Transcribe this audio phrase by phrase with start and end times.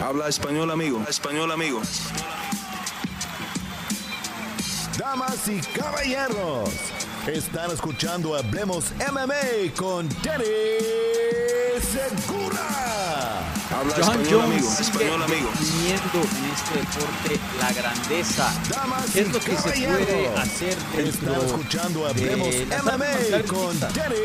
[0.00, 1.02] Habla español, amigo.
[1.08, 1.82] Español, amigo.
[4.96, 6.70] Damas y caballeros,
[7.26, 10.44] están escuchando Hablemos MMA con Danny
[11.80, 13.40] Segura.
[13.70, 14.70] Habla John español, Jones amigo.
[14.70, 15.50] sigue Español, amigo.
[15.58, 18.52] definiendo en este deporte la grandeza.
[18.70, 22.46] Damas ¿Qué es y lo que se puede caballeros, hacer dentro Están escuchando de Hablemos
[22.48, 23.80] artes MMA con?
[23.80, 24.16] Danny.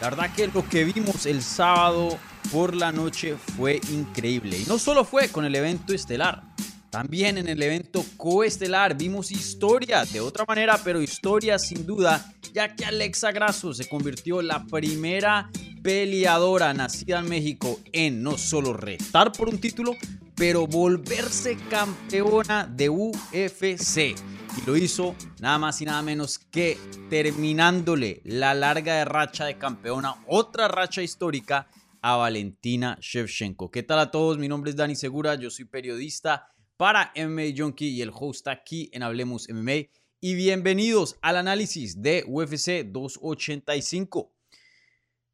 [0.00, 2.18] La verdad que lo que vimos el sábado
[2.52, 4.58] por la noche fue increíble.
[4.58, 6.42] Y no solo fue con el evento estelar,
[6.90, 12.74] también en el evento coestelar vimos historia, de otra manera, pero historia sin duda, ya
[12.74, 15.50] que Alexa Grasso se convirtió en la primera
[15.82, 19.96] peleadora nacida en México en no solo retar por un título,
[20.34, 24.14] pero volverse campeona de UFC.
[24.56, 26.78] Y lo hizo nada más y nada menos que
[27.10, 31.68] terminándole la larga de racha de campeona, otra racha histórica
[32.02, 33.70] a Valentina Shevchenko.
[33.70, 34.38] ¿Qué tal a todos?
[34.38, 38.88] Mi nombre es Dani Segura, yo soy periodista para MMA Junkie y el host aquí
[38.92, 39.88] en Hablemos MMA.
[40.20, 44.32] Y bienvenidos al análisis de UFC 285.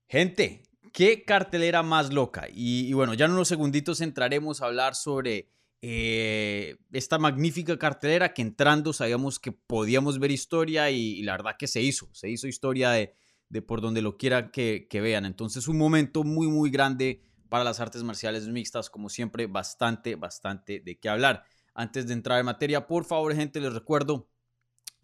[0.08, 2.46] Gente, qué cartelera más loca.
[2.52, 5.48] Y, bueno, ya en unos segunditos entraremos a hablar sobre
[5.82, 11.56] eh, esta magnífica cartelera que entrando sabíamos que podíamos ver historia y, y la verdad
[11.58, 12.08] que se hizo.
[12.12, 13.14] Se hizo historia de,
[13.48, 15.24] de por donde lo quieran que, que vean.
[15.24, 18.90] Entonces un momento muy, muy grande para las artes marciales mixtas.
[18.90, 21.44] Como siempre, bastante, bastante de qué hablar.
[21.74, 24.28] Antes de entrar en materia, por favor, gente, les recuerdo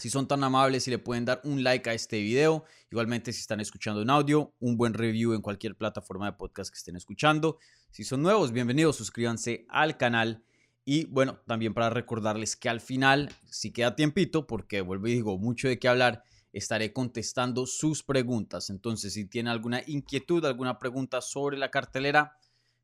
[0.01, 2.65] si son tan amables, si le pueden dar un like a este video.
[2.91, 6.79] Igualmente, si están escuchando en audio, un buen review en cualquier plataforma de podcast que
[6.79, 7.59] estén escuchando.
[7.91, 10.43] Si son nuevos, bienvenidos, suscríbanse al canal.
[10.85, 15.39] Y bueno, también para recordarles que al final, si queda tiempito, porque vuelvo y digo,
[15.39, 18.71] mucho de qué hablar, estaré contestando sus preguntas.
[18.71, 22.37] Entonces, si tienen alguna inquietud, alguna pregunta sobre la cartelera,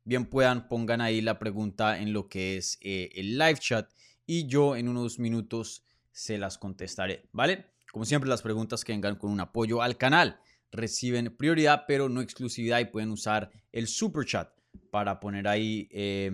[0.03, 3.91] bien puedan, pongan ahí la pregunta en lo que es eh, el live chat
[4.25, 7.65] y yo en unos minutos se las contestaré, ¿vale?
[7.91, 10.39] Como siempre, las preguntas que vengan con un apoyo al canal
[10.71, 14.49] reciben prioridad, pero no exclusividad y pueden usar el super chat
[14.91, 16.31] para poner ahí, eh,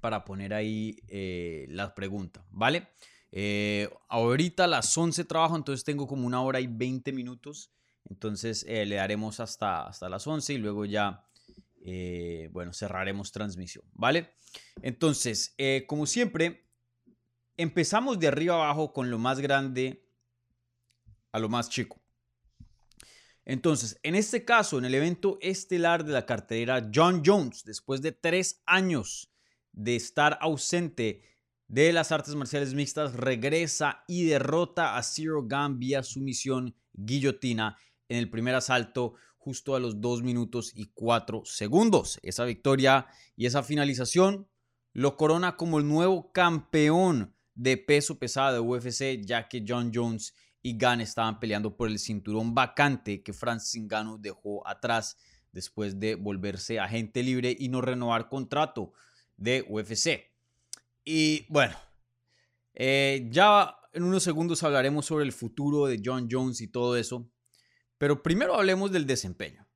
[0.00, 2.88] para poner ahí eh, la pregunta, ¿vale?
[3.36, 7.72] Eh, ahorita a las 11 trabajo, entonces tengo como una hora y 20 minutos,
[8.08, 11.26] entonces eh, le daremos hasta, hasta las 11 y luego ya,
[11.84, 14.34] eh, bueno, cerraremos transmisión, ¿vale?
[14.82, 15.56] Entonces,
[15.88, 16.68] como siempre,
[17.56, 20.06] empezamos de arriba abajo con lo más grande
[21.32, 22.00] a lo más chico.
[23.44, 28.12] Entonces, en este caso, en el evento estelar de la cartelera, John Jones, después de
[28.12, 29.32] tres años
[29.72, 31.33] de estar ausente
[31.74, 37.76] de las artes marciales mixtas, regresa y derrota a Zero Gun vía sumisión guillotina
[38.08, 42.20] en el primer asalto justo a los 2 minutos y 4 segundos.
[42.22, 44.48] Esa victoria y esa finalización
[44.92, 50.32] lo corona como el nuevo campeón de peso pesado de UFC, ya que John Jones
[50.62, 55.16] y Gunn estaban peleando por el cinturón vacante que Francis Ngannou dejó atrás
[55.50, 58.92] después de volverse agente libre y no renovar contrato
[59.36, 60.33] de UFC.
[61.04, 61.76] Y bueno,
[62.74, 67.30] eh, ya en unos segundos hablaremos sobre el futuro de John Jones y todo eso,
[67.98, 69.66] pero primero hablemos del desempeño.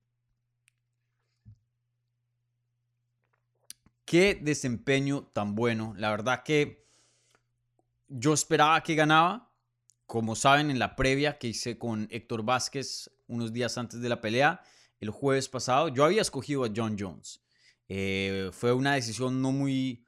[4.04, 5.94] Qué desempeño tan bueno.
[5.98, 6.88] La verdad que
[8.08, 9.52] yo esperaba que ganaba.
[10.06, 14.22] Como saben, en la previa que hice con Héctor Vázquez unos días antes de la
[14.22, 14.62] pelea,
[15.00, 17.44] el jueves pasado, yo había escogido a John Jones.
[17.88, 20.06] Eh, fue una decisión no muy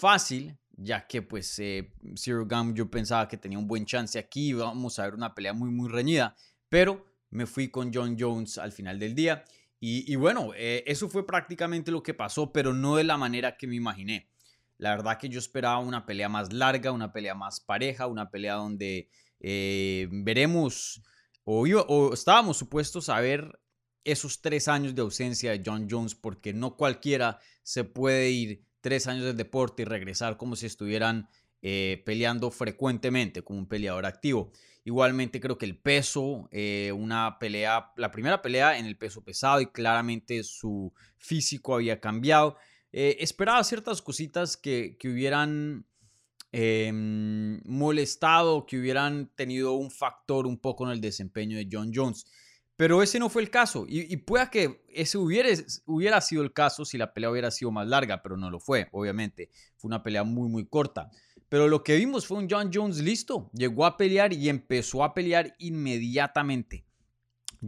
[0.00, 4.54] fácil, ya que pues eh, Zero Gun yo pensaba que tenía un buen chance aquí,
[4.54, 6.34] vamos a ver una pelea muy muy reñida,
[6.68, 9.44] pero me fui con John Jones al final del día.
[9.82, 13.66] Y, bueno, eh, eso fue prácticamente lo que pasó, pero no de la manera que
[13.66, 14.28] me imaginé.
[14.76, 18.56] La verdad que yo esperaba una pelea más larga, una pelea más pareja, una pelea
[18.56, 19.08] donde
[19.40, 21.02] eh, veremos
[21.44, 23.58] o, o, estábamos supuestos a ver
[24.04, 29.06] esos tres años de ausencia de John Jones, porque no cualquiera se puede ir tres
[29.06, 31.28] años del deporte y regresar como si estuvieran
[31.62, 34.52] eh, peleando frecuentemente como un peleador activo.
[34.84, 39.60] Igualmente creo que el peso, eh, una pelea, la primera pelea en el peso pesado
[39.60, 42.56] y claramente su físico había cambiado.
[42.92, 45.86] Eh, esperaba ciertas cositas que, que hubieran
[46.52, 46.90] eh,
[47.64, 52.26] molestado, que hubieran tenido un factor un poco en el desempeño de John Jones.
[52.80, 53.84] Pero ese no fue el caso.
[53.86, 55.50] Y, y pueda que ese hubiera,
[55.84, 58.88] hubiera sido el caso si la pelea hubiera sido más larga, pero no lo fue,
[58.92, 59.50] obviamente.
[59.76, 61.10] Fue una pelea muy, muy corta.
[61.50, 63.50] Pero lo que vimos fue un John Jones listo.
[63.52, 66.86] Llegó a pelear y empezó a pelear inmediatamente.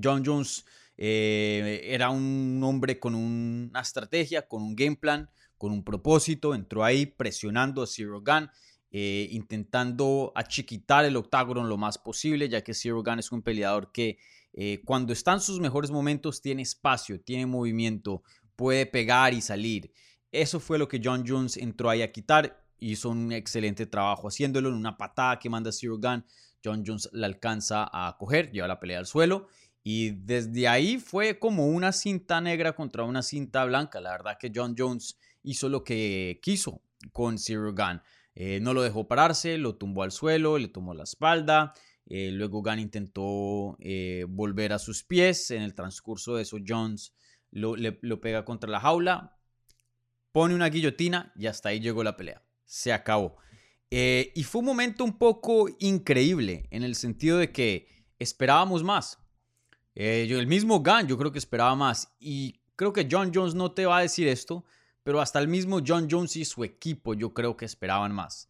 [0.03, 0.65] John Jones
[0.97, 6.55] Eh, era un hombre con una estrategia, con un game plan, con un propósito.
[6.55, 8.49] Entró ahí presionando a Zero Gun,
[8.93, 13.91] eh, intentando achiquitar el octágono lo más posible, ya que Zero Gun es un peleador
[13.91, 14.19] que
[14.53, 18.23] eh, cuando está en sus mejores momentos tiene espacio, tiene movimiento,
[18.57, 19.93] puede pegar y salir.
[20.31, 22.65] Eso fue lo que John Jones entró ahí a quitar.
[22.79, 26.25] Hizo un excelente trabajo haciéndolo en una patada que manda Zero Gun.
[26.65, 29.49] John Jones la alcanza a coger, lleva la pelea al suelo.
[29.85, 34.01] Y desde ahí fue como una cinta negra contra una cinta blanca.
[34.01, 36.83] La verdad que John Jones hizo lo que quiso
[37.13, 38.01] con Zero Gun.
[38.35, 41.75] Eh, no lo dejó pararse, lo tumbó al suelo, le tomó la espalda.
[42.07, 45.51] Eh, luego Gunn intentó eh, volver a sus pies.
[45.51, 47.15] En el transcurso de eso, Jones
[47.51, 47.77] lo,
[48.21, 49.39] pega contra la jaula,
[50.33, 52.43] pone una guillotina y hasta ahí llegó la pelea.
[52.65, 53.37] Se acabó.
[53.91, 57.87] y fue un momento un poco increíble en el sentido de que
[58.19, 59.19] esperábamos más.
[59.95, 62.15] yo, el mismo Gunn yo creo que esperaba más.
[62.19, 64.65] Y creo que John Jones no te va a decir esto,
[65.03, 68.49] pero hasta el mismo John Jones y su equipo yo creo que esperaban más.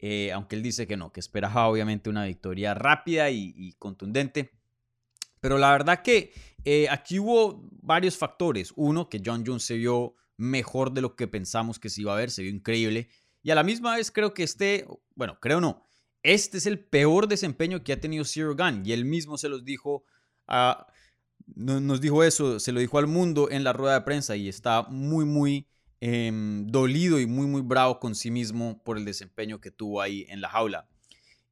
[0.00, 4.50] Eh, aunque él dice que no, que esperaba obviamente una victoria rápida y, contundente.
[5.40, 6.32] Pero la verdad que
[6.64, 8.72] eh, aquí hubo varios factores.
[8.76, 12.16] Uno, que John Jones se vio mejor de lo que pensamos que se iba a
[12.16, 13.08] ver, se vio increíble.
[13.42, 15.82] Y a la misma vez creo que este, bueno, creo no,
[16.22, 18.82] este es el peor desempeño que ha tenido Zero Gun.
[18.84, 20.04] Y él mismo se los dijo
[20.46, 20.86] a,
[21.56, 24.82] nos dijo eso, se lo dijo al mundo en la rueda de prensa y está
[24.82, 25.66] muy, muy
[26.00, 30.26] Em, dolido y muy, muy bravo con sí mismo por el desempeño que tuvo ahí
[30.28, 30.88] en la jaula.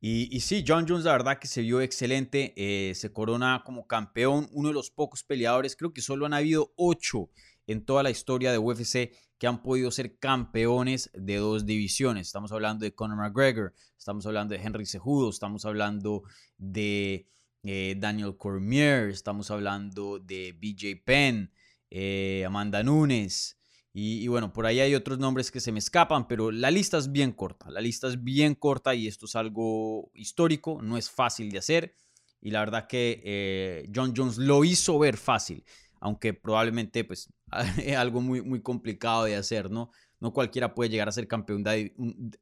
[0.00, 4.48] Y, sí, John Jones la verdad que se vio excelente, eh, se corona como campeón,
[4.52, 7.30] uno de los pocos peleadores, creo que solo han habido ocho
[7.66, 12.28] en toda la historia de UFC que han podido ser campeones de dos divisiones.
[12.28, 16.22] Estamos hablando de Conor McGregor, estamos hablando de Henry Cejudo, estamos hablando
[16.56, 17.26] de
[17.64, 21.50] eh, Daniel Cormier, estamos hablando de BJ Penn,
[21.90, 23.55] eh, Amanda Nunes,
[23.98, 27.10] y, bueno, por ahí hay otros nombres que se me escapan, pero la lista es
[27.10, 27.70] bien corta.
[27.70, 31.94] La lista es bien corta y esto es algo histórico, no es fácil de hacer.
[32.42, 35.64] Y la verdad que eh, John Jones lo hizo ver fácil,
[35.98, 37.32] aunque probablemente pues
[37.82, 39.90] es algo muy, muy complicado de hacer, ¿no?
[40.20, 41.94] No cualquiera puede llegar a ser campeón de,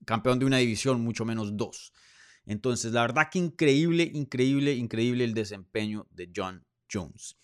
[0.05, 1.93] campeón de una división, mucho menos dos.
[2.47, 7.37] Entonces, la verdad que increíble, increíble, increíble el desempeño de John Jones.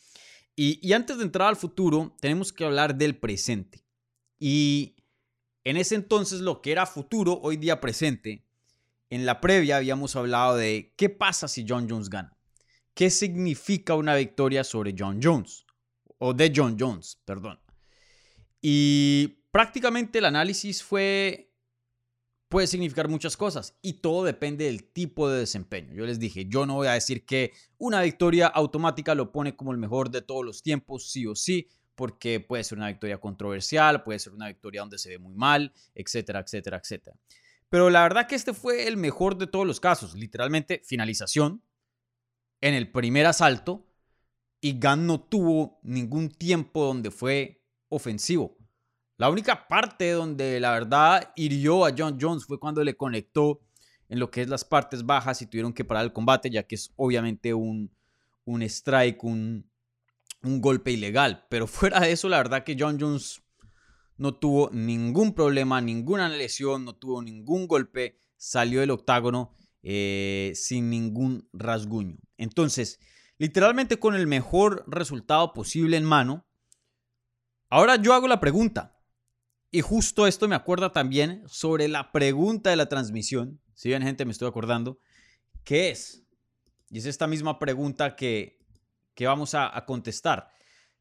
[0.56, 3.84] Y, y antes de entrar al futuro, tenemos que hablar del presente.
[4.40, 4.96] Y
[5.62, 8.44] en ese entonces lo que era futuro, hoy día presente,
[9.10, 12.36] en la previa habíamos hablado de qué pasa si John Jones gana.
[12.94, 15.64] ¿Qué significa una victoria sobre John Jones?
[16.18, 17.60] O de John Jones, perdón.
[18.62, 21.50] Y prácticamente el análisis fue
[22.48, 25.94] puede significar muchas cosas y todo depende del tipo de desempeño.
[25.94, 29.70] Yo les dije, yo no voy a decir que una victoria automática lo pone como
[29.70, 31.68] el mejor de todos los tiempos, sí o sí,
[32.00, 35.70] porque puede ser una victoria controversial, puede ser una victoria donde se ve muy mal,
[35.94, 37.14] etcétera, etcétera, etcétera.
[37.68, 41.62] Pero la verdad que este fue el mejor de todos los casos, literalmente finalización
[42.62, 43.86] en el primer asalto
[44.62, 48.56] y Gunn no tuvo ningún tiempo donde fue ofensivo.
[49.18, 53.60] La única parte donde la verdad hirió a John Jones fue cuando le conectó
[54.08, 56.76] en lo que es las partes bajas y tuvieron que parar el combate, ya que
[56.76, 57.90] es obviamente un,
[58.46, 59.69] un strike, un,
[60.42, 61.46] un golpe ilegal.
[61.48, 63.42] Pero fuera de eso, la verdad que John Jones
[64.16, 70.90] no tuvo ningún problema, ninguna lesión, no tuvo ningún golpe, salió del octágono eh, sin
[70.90, 72.18] ningún rasguño.
[72.36, 73.00] Entonces,
[73.38, 76.46] literalmente con el mejor resultado posible en mano.
[77.70, 78.98] Ahora yo hago la pregunta.
[79.70, 83.60] Y justo esto me acuerda también sobre la pregunta de la transmisión.
[83.74, 84.98] Si bien gente me estoy acordando.
[85.64, 86.26] ¿Qué es?
[86.90, 88.59] Y es esta misma pregunta que
[89.14, 90.48] que vamos a, contestar.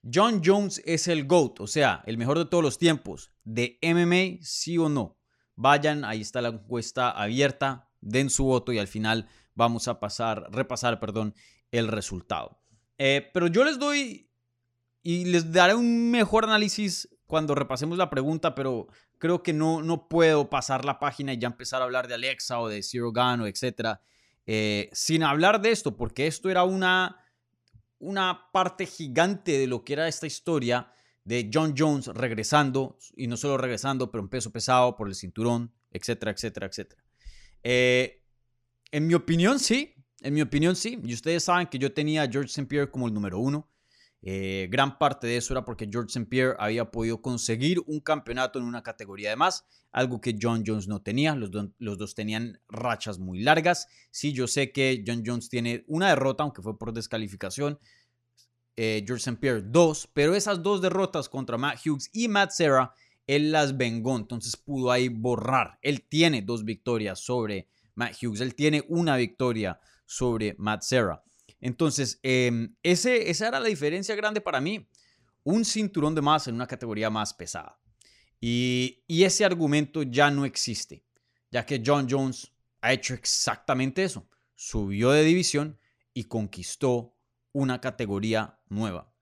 [0.01, 3.31] John Jones es el GOAT, o sea, el mejor de todos los tiempos.
[3.43, 5.17] ¿De MMA, sí o no?
[5.55, 10.47] Vayan, ahí está la encuesta abierta, den su voto y al final vamos a pasar,
[10.51, 11.35] repasar, perdón,
[11.71, 12.61] el resultado.
[12.97, 14.29] Eh, pero yo les doy
[15.03, 18.87] y les daré un mejor análisis cuando repasemos la pregunta, pero
[19.17, 22.59] creo que no, no puedo pasar la página y ya empezar a hablar de Alexa
[22.59, 24.01] o de Zero Gun o etcétera,
[24.45, 27.17] eh, sin hablar de esto, porque esto era una
[27.99, 30.91] una parte gigante de lo que era esta historia
[31.23, 35.71] de John Jones regresando, y no solo regresando, pero en peso pesado por el cinturón,
[35.91, 37.03] etcétera, etcétera, etcétera.
[37.63, 38.23] Eh,
[38.91, 39.93] en mi opinión, sí.
[40.21, 40.99] En mi opinión, sí.
[41.03, 42.65] Y ustedes saben que yo tenía a George St.
[42.65, 43.69] Pierre como el número uno.
[44.21, 46.25] Eh, gran parte de eso era porque George St.
[46.25, 50.87] Pierre había podido conseguir un campeonato en una categoría de más, algo que John Jones
[50.87, 51.35] no tenía.
[51.35, 51.51] Los,
[51.97, 53.87] dos tenían rachas muy largas.
[54.11, 57.79] Sí, yo sé que John Jones tiene una derrota, aunque fue por descalificación.
[58.75, 59.39] eh, George St.
[59.39, 62.93] Pierre dos, pero esas dos derrotas contra Matt Hughes y Matt Serra,
[63.27, 65.77] él las vengó, entonces pudo ahí borrar.
[65.81, 71.23] Él tiene dos victorias sobre Matt Hughes, él tiene una victoria sobre Matt Serra.
[71.61, 74.89] Entonces, em, ese, esa era la diferencia grande para mí.
[75.43, 77.79] Un cinturón de más en una categoría más pesada.
[78.39, 81.05] Y, y ese argumento ya no existe,
[81.51, 82.51] ya que John Jones
[82.81, 84.29] ha hecho exactamente eso.
[84.55, 85.79] Subió de división
[86.13, 87.17] y conquistó
[87.51, 89.13] una categoría nueva.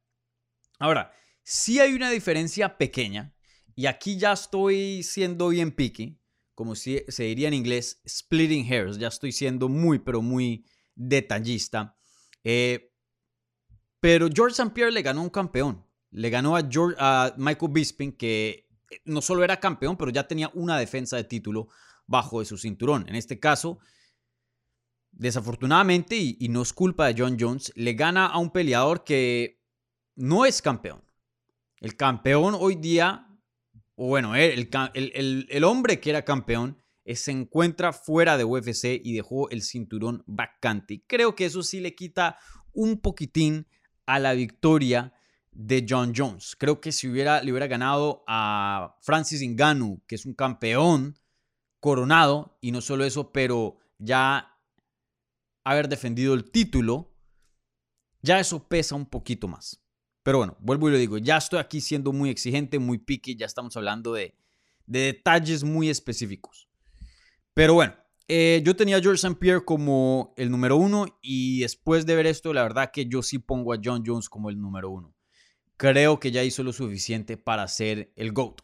[0.80, 1.14] Ahora,
[1.44, 3.34] sí hay una diferencia pequeña,
[3.76, 6.20] y aquí ya estoy siendo bien picky,
[6.56, 10.66] como se diría en inglés, splitting hairs, ya estoy siendo muy, pero muy
[10.96, 11.97] detallista.
[12.50, 12.94] Eh,
[14.00, 14.74] pero George St.
[14.74, 15.86] Pierre le ganó un campeón.
[16.12, 18.70] Le ganó a, George, a Michael Bisping, que
[19.04, 21.68] no solo era campeón, pero ya tenía una defensa de título
[22.06, 23.04] bajo de su cinturón.
[23.10, 23.80] En este caso,
[25.12, 29.62] desafortunadamente, y, no es culpa de John Jones, le gana a un peleador que
[30.16, 31.04] no es campeón.
[31.82, 33.28] El campeón hoy día,
[33.96, 39.50] o bueno, el, hombre que era campeón, eh, se encuentra fuera de UFC y dejó
[39.50, 41.04] el cinturón vacante.
[41.08, 42.38] Creo que eso sí le quita
[42.74, 43.68] un poquitín
[44.06, 45.14] a la victoria
[45.52, 46.56] de John Jones.
[46.58, 51.18] Creo que si hubiera, le hubiera ganado a Francis Ngannou, que es un campeón
[51.80, 54.56] coronado, y no solo eso, pero ya
[55.64, 57.14] haber defendido el título,
[58.22, 59.82] ya eso pesa un poquito más.
[60.24, 63.46] Pero bueno, vuelvo y lo digo, ya estoy aquí siendo muy exigente, muy picky, ya
[63.46, 64.36] estamos hablando de,
[64.86, 66.67] detalles muy específicos.
[67.58, 67.96] Pero bueno,
[68.28, 69.40] eh, yo tenía a George St.
[69.40, 73.40] Pierre como el número uno y después de ver esto, la verdad que yo sí
[73.40, 75.16] pongo a John Jones como el número uno.
[75.76, 78.62] Creo que ya hizo lo suficiente para ser el GOAT.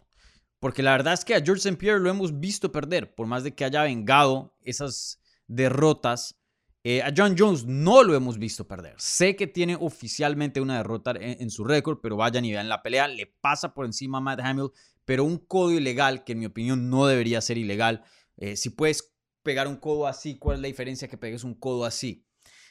[0.60, 1.76] Porque la verdad es que a George St.
[1.78, 6.40] Pierre lo hemos visto perder, por más de que haya vengado esas derrotas
[6.86, 8.96] eh, a John Jones no lo hemos visto perder.
[8.98, 13.08] Sé que tiene oficialmente una derrota en, su récord, pero vayan y vean la pelea.
[13.08, 14.70] Le pasa por encima a Matt Hamill,
[15.06, 18.04] pero un codo ilegal que en mi opinión no debería ser ilegal.
[18.38, 19.14] Eh, si puedes
[19.44, 22.26] pegar un codo así, ¿cuál es la diferencia que pegues un codo así?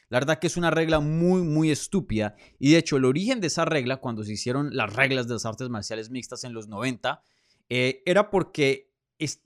[0.09, 2.35] La verdad que es una regla muy, muy estúpida.
[2.59, 5.45] Y de hecho, el origen de esa regla, cuando se hicieron las reglas de las
[5.45, 7.23] artes marciales mixtas en los 90,
[7.69, 8.91] eh, era porque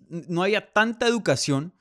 [0.09, 1.73] no había tanta educación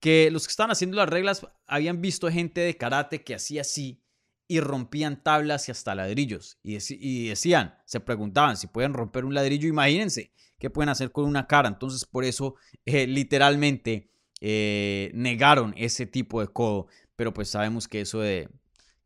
[0.00, 4.02] que los que estaban haciendo las reglas habían visto gente de karate que hacía así
[4.46, 6.58] y rompían tablas y hasta ladrillos.
[6.62, 11.46] Y, decían, se preguntaban si pueden romper un ladrillo, imagínense qué pueden hacer con una
[11.46, 11.68] cara.
[11.68, 14.10] Entonces por eso eh, literalmente
[14.40, 16.88] eh, negaron ese tipo de codo.
[17.16, 18.48] Pero pues sabemos que eso de...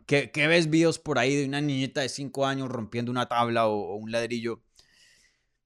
[0.06, 3.94] Que, ves videos por ahí de una niñita de 5 años rompiendo una tabla o,
[3.97, 4.62] un ladrillo.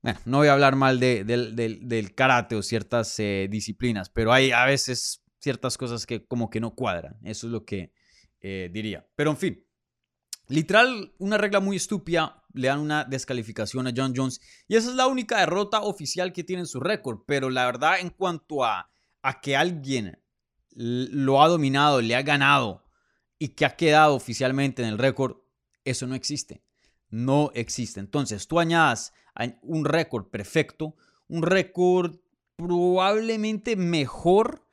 [0.02, 4.64] Bueno, no voy a hablar mal del karate o ciertas eh, disciplinas, pero hay a
[4.64, 7.16] veces ciertas cosas que como que no cuadran.
[7.24, 7.92] Eso es lo que
[8.40, 9.06] eh, diría.
[9.16, 9.66] Pero en fin,
[10.48, 12.44] literal, una regla muy estúpida.
[12.56, 14.40] Le dan una descalificación a John Jones.
[14.66, 17.20] Y esa es la única derrota oficial que tiene en su récord.
[17.26, 18.90] Pero la verdad, en cuanto a,
[19.22, 20.18] a que alguien
[20.70, 22.84] lo ha dominado, le ha ganado
[23.38, 25.36] y que ha quedado oficialmente en el récord,
[25.84, 26.62] eso no existe.
[27.08, 28.00] No existe.
[28.00, 29.12] Entonces, tú añadas
[29.62, 30.96] un récord perfecto,
[31.28, 32.16] un récord
[32.56, 34.66] probablemente mejor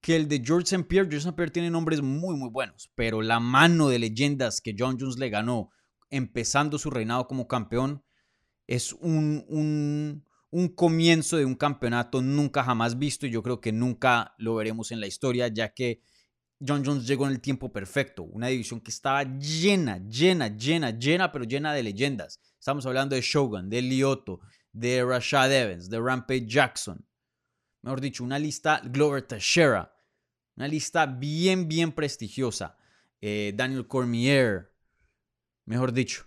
[0.00, 0.84] que el de George St.
[0.84, 1.08] Pierre.
[1.08, 1.34] George St.
[1.34, 5.30] Pierre tiene nombres muy, muy buenos, pero la mano de leyendas que John Jones le
[5.30, 5.70] ganó
[6.16, 8.04] empezando su reinado como campeón
[8.66, 9.44] es un,
[10.50, 14.92] un, comienzo de un campeonato nunca jamás visto y yo creo que nunca lo veremos
[14.92, 16.02] en la historia, ya que
[16.66, 21.32] John Jones llegó en el tiempo perfecto, una división que estaba llena, llena, llena, llena,
[21.32, 22.40] pero llena de leyendas.
[22.58, 24.40] Estamos hablando de Shogun, de Lioto,
[24.72, 27.04] de Rashad Evans, de Rampage Jackson.
[27.82, 29.94] Mejor dicho, una lista Glover Teixeira,
[30.56, 32.78] una lista bien, bien prestigiosa.
[33.20, 34.73] Eh, Daniel Cormier,
[35.64, 36.26] mejor dicho.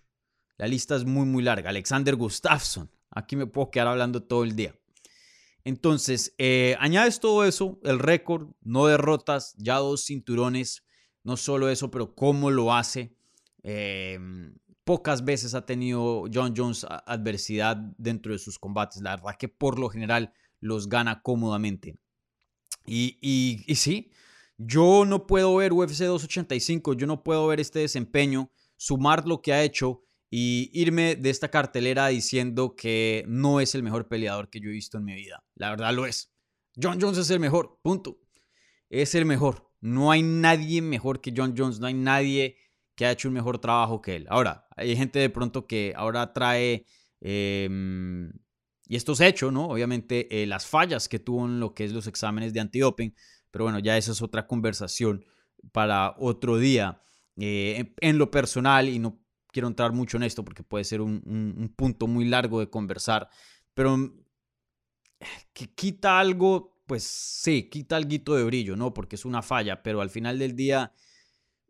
[0.57, 1.69] La lista es muy, muy larga.
[1.69, 2.89] Alexander Gustafsson.
[3.11, 4.75] Aquí me puedo quedar hablando todo el día.
[5.63, 10.83] Entonces, eh, añades todo eso, el récord, no derrotas, ya dos cinturones.
[11.23, 13.15] No solo eso, pero cómo lo hace.
[13.63, 19.01] Em, pocas veces ha tenido John Jones adversidad dentro de sus combates.
[19.01, 21.99] La verdad que por lo general los gana cómodamente.
[22.85, 24.11] Y, y, y sí,
[24.57, 29.53] yo no puedo ver UFC 285, yo no puedo ver este desempeño, sumar lo que
[29.53, 34.59] ha hecho y irme de esta cartelera diciendo que no es el mejor peleador que
[34.59, 35.43] yo he visto en mi vida.
[35.55, 36.33] La verdad lo es.
[36.81, 38.19] John Jones es el mejor, punto.
[38.89, 39.71] Es el mejor.
[39.81, 42.57] No hay nadie mejor que John Jones, no hay nadie
[42.95, 44.25] que ha hecho un mejor trabajo que él.
[44.29, 46.85] Ahora, hay gente de pronto que ahora trae,
[47.21, 48.31] em,
[48.87, 49.67] y esto es hecho, ¿no?
[49.67, 53.13] Obviamente eh, las fallas que tuvo en lo que es los exámenes de antidoping,
[53.51, 55.25] pero bueno, ya esa es otra conversación
[55.71, 57.01] para otro día.
[57.39, 59.19] Eh, en lo personal, y no
[59.51, 63.29] quiero entrar mucho en esto porque puede ser un, un punto muy largo de conversar,
[63.73, 63.97] pero
[65.53, 68.93] que quita algo, pues sí, quita algo de brillo, ¿no?
[68.93, 70.91] Porque es una falla, pero al final del día,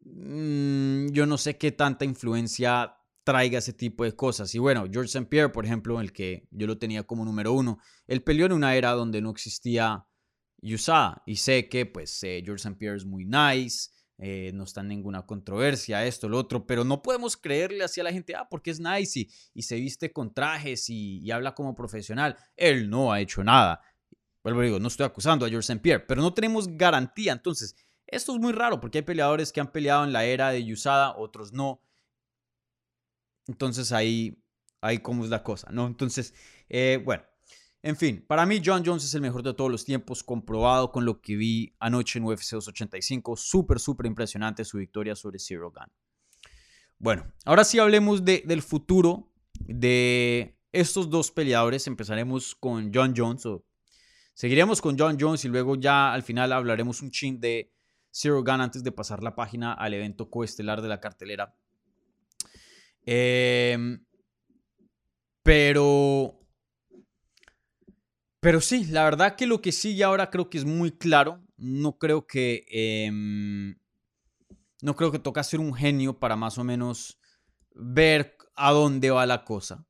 [0.02, 2.94] mmm, yo no sé qué tanta influencia
[3.24, 4.54] traiga ese tipo de cosas.
[4.56, 5.28] Y bueno, George St.
[5.28, 8.76] Pierre, por ejemplo, el que yo lo tenía como número uno, él peleó en una
[8.76, 10.06] era donde no existía
[10.62, 11.24] USADA.
[11.26, 12.78] Y sé que, pues, eh, George St.
[12.78, 17.04] Pierre es muy nice, eh, no está en ninguna controversia, esto, lo otro, pero no
[17.04, 20.34] podemos creerle así a la gente, ah, porque es nice y, y se viste con
[20.34, 22.36] trajes y, habla como profesional.
[22.56, 23.82] Él no ha hecho nada.
[24.44, 25.82] Vuelvo digo, no estoy acusando a George St.
[25.82, 27.34] Pierre, pero no tenemos garantía.
[27.34, 27.76] Entonces,
[28.08, 31.16] esto es muy raro porque hay peleadores que han peleado en la era de USADA,
[31.16, 31.82] otros no.
[33.48, 34.42] Entonces ahí,
[34.82, 35.86] ahí cómo es la cosa, ¿no?
[35.86, 36.34] Entonces,
[36.70, 37.24] eh, bueno,
[37.84, 41.05] en fin, para mí John Jones es el mejor de todos los tiempos, comprobado con
[41.05, 43.38] lo que vi anoche en UFC 285.
[43.38, 45.88] Súper, súper impresionante su victoria sobre Zero Gun.
[46.98, 51.86] Bueno, ahora sí hablemos de, del futuro de estos dos peleadores.
[51.86, 53.63] Empezaremos con John Jones, o
[54.34, 57.72] seguiremos con John Jones y luego ya al final hablaremos un chin de
[58.12, 61.55] Zero Gun antes de pasar la página al evento coestelar de la cartelera.
[63.05, 64.00] Eh,
[65.43, 66.38] pero
[68.39, 71.44] pero sí, la verdad que lo que sigue ahora creo que es muy claro.
[71.58, 72.65] No creo que.
[72.70, 73.10] Eh,
[74.82, 77.20] no creo que toca ser un genio para más o menos
[77.74, 79.86] ver a dónde va la cosa.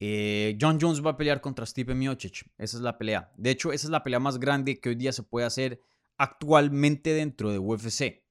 [0.00, 2.50] Eh, John Jones va a pelear contra Stipe Miocic.
[2.58, 3.32] Esa es la pelea.
[3.36, 5.80] De hecho, esa es la pelea más grande que hoy día se puede hacer
[6.16, 8.24] actualmente dentro de UFC.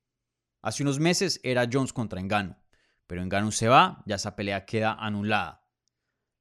[0.61, 2.57] Hace unos meses era Jones contra Engano.
[3.07, 5.62] Pero Engano se va, ya esa pelea queda anulada.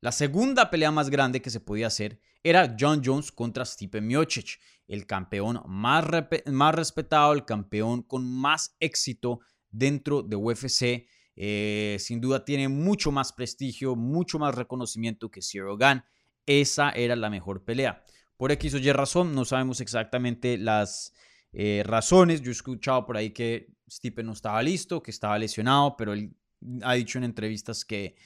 [0.02, 4.58] La segunda pelea más grande que se podía hacer era John Jones contra Stipe Miocic,
[4.88, 6.04] el campeón más,
[6.46, 9.38] más respetado, el campeón con más éxito
[9.70, 11.06] dentro de UFC.
[11.36, 16.02] Eh, sin duda tiene mucho más prestigio, mucho más reconocimiento que Zero Gun.
[16.46, 18.04] Esa era la mejor pelea.
[18.36, 21.14] Por X o Y razón, no sabemos exactamente las
[21.52, 22.42] eh, razones.
[22.42, 26.34] Yo he escuchado por ahí que Stipe no estaba listo, que estaba lesionado, pero él
[26.82, 28.16] ha dicho en entrevistas que,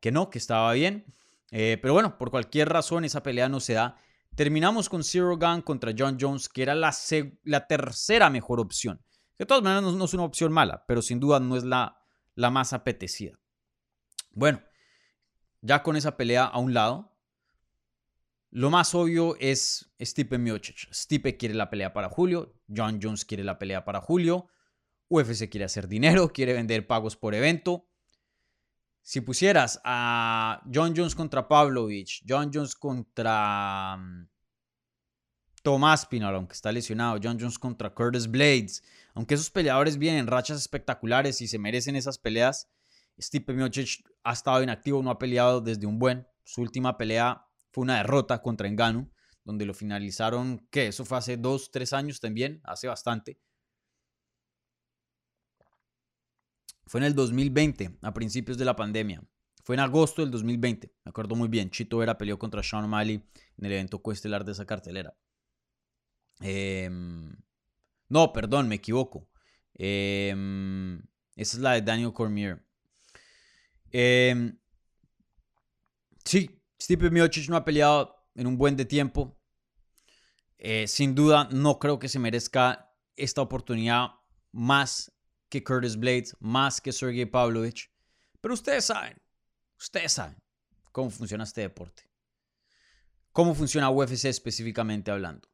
[0.00, 1.04] que no, que estaba bien.
[1.50, 3.96] Eh, pero bueno, por cualquier razón esa pelea no se da.
[4.34, 6.94] Terminamos con Zero Gun contra John Jones, que era la,
[7.44, 9.02] la tercera mejor opción.
[9.38, 12.02] De todas maneras, no, es una opción mala, pero sin duda no es la,
[12.34, 13.38] la más apetecida.
[14.32, 14.62] Bueno,
[15.62, 17.16] ya con esa pelea a un lado,
[18.50, 20.88] lo más obvio es Stipe Miocic.
[20.92, 24.48] Stipe quiere la pelea para julio, John Jones quiere la pelea para julio,
[25.08, 27.88] UFC quiere hacer dinero, quiere vender pagos por evento
[29.06, 34.28] si pusieras a John Jones contra Pavlovich, John Jones contra mm,
[35.62, 38.82] Tomás Pinal, aunque está lesionado, John Jones contra Curtis Blades,
[39.14, 42.68] aunque esos peleadores vienen en rachas espectaculares y se merecen esas peleas,
[43.16, 46.26] Stipe Miocic ha estado inactivo, no ha peleado desde un buen.
[46.42, 49.08] Su última pelea fue una derrota contra Engano,
[49.44, 50.88] donde lo finalizaron, ¿qué?
[50.88, 53.38] Eso fue hace dos, tres años también, hace bastante.
[56.86, 59.22] Fue en el 2020, a principios de la pandemia.
[59.64, 61.70] Fue en agosto del 2020, me acuerdo muy bien.
[61.70, 63.16] Chito Vera peleó contra Sean O'Malley
[63.58, 65.16] en el evento coestelar de esa cartelera.
[66.40, 67.34] Em,
[68.08, 69.28] no, perdón, me equivoco.
[69.74, 70.98] Em,
[71.34, 72.64] esa es la de Daniel Cormier.
[73.90, 74.56] Em,
[76.24, 79.36] sí, Stipe Miocic no ha peleado en un buen de tiempo.
[80.58, 84.10] Eh, sin duda, no creo que se merezca esta oportunidad
[84.52, 85.15] más
[85.56, 87.90] que Curtis Blades, más que Sergey Pavlovich.
[88.40, 89.16] Pero ustedes saben,
[89.78, 90.36] ustedes saben
[90.92, 92.04] cómo funciona este deporte.
[93.32, 95.48] Cómo funciona UFC específicamente hablando.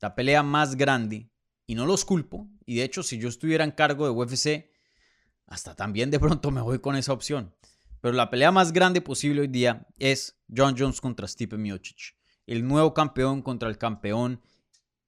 [0.00, 1.30] La pelea más grande,
[1.66, 4.70] y no los culpo, y de hecho si yo estuviera en cargo de UFC,
[5.46, 7.54] hasta también de pronto me voy con esa opción.
[8.00, 12.16] Pero la pelea más grande posible hoy día es John Jones contra Stipe Miocic.
[12.46, 14.42] El nuevo campeón contra el campeón,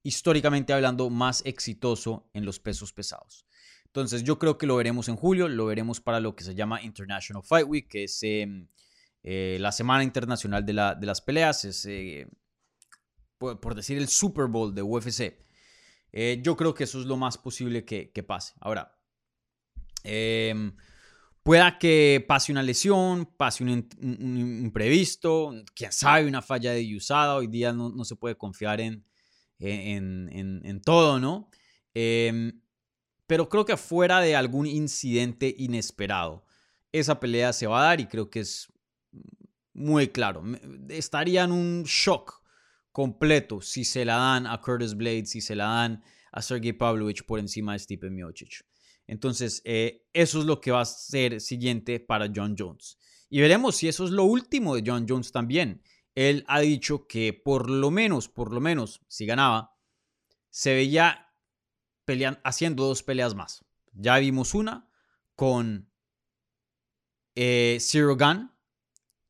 [0.02, 3.47] históricamente hablando, más exitoso en los pesos pesados.
[4.00, 6.82] Entonces yo creo que lo veremos en julio, lo veremos para lo que se llama
[6.82, 8.68] International Fight Week, que es em,
[9.22, 12.26] eh, la semana internacional de, las peleas, es eh,
[13.38, 15.44] por, decir el Super Bowl de UFC.
[16.12, 18.54] Eh, yo creo que eso es lo más posible que, pase.
[18.60, 18.96] Ahora,
[20.04, 20.74] em,
[21.42, 27.36] pueda que pase una lesión, pase un, imprevisto, quién sabe, una falla de usada.
[27.36, 29.04] Hoy día no, se puede confiar en,
[29.58, 30.30] en,
[30.64, 31.50] en todo, ¿no?
[33.28, 36.46] Pero creo que fuera de algún incidente inesperado,
[36.90, 38.72] esa pelea se va a dar y creo que es
[39.74, 40.42] muy claro.
[40.88, 42.42] Estaría en un shock
[42.90, 47.26] completo si se la dan a Curtis Blades, si se la dan a Sergey Pavlovich
[47.26, 48.64] por encima de Stipe Miocic.
[49.06, 52.98] Entonces, eh, eso es lo que va a ser siguiente para John Jones.
[53.28, 55.82] Y veremos si eso es lo último de John Jones también.
[56.14, 59.76] Él ha dicho que por lo menos, por lo menos, si ganaba,
[60.48, 61.27] se veía
[62.44, 63.64] haciendo dos peleas más.
[63.92, 64.88] Ya vimos una
[65.34, 65.90] con
[67.34, 68.50] eh, Zero Gun.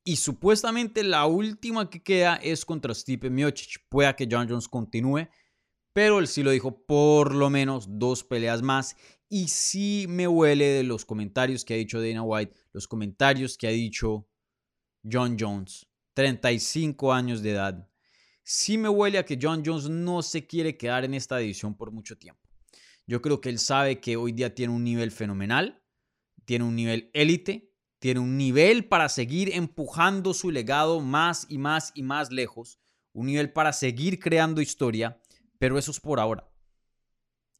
[0.03, 3.87] Y supuestamente la última que queda es contra Stipe Miocic.
[3.89, 5.27] Pueda que John Jones continúe,
[5.93, 8.95] pero él sí lo dijo por lo menos dos peleas más.
[9.29, 13.67] Y sí me huele de los comentarios que ha dicho Dana White, los comentarios que
[13.67, 14.27] ha dicho
[15.03, 17.87] John Jones, 35 años de edad.
[18.43, 21.91] Sí me huele a que John Jones no se quiere quedar en esta división por
[21.91, 22.48] mucho tiempo.
[23.09, 25.81] Yo creo que él sabe que hoy día tiene un nivel fenomenal,
[26.45, 31.91] tiene un nivel élite, tiene un nivel para seguir empujando su legado más y más
[31.95, 32.79] y más lejos,
[33.11, 35.19] un nivel para seguir creando historia,
[35.57, 36.51] pero eso es por ahora.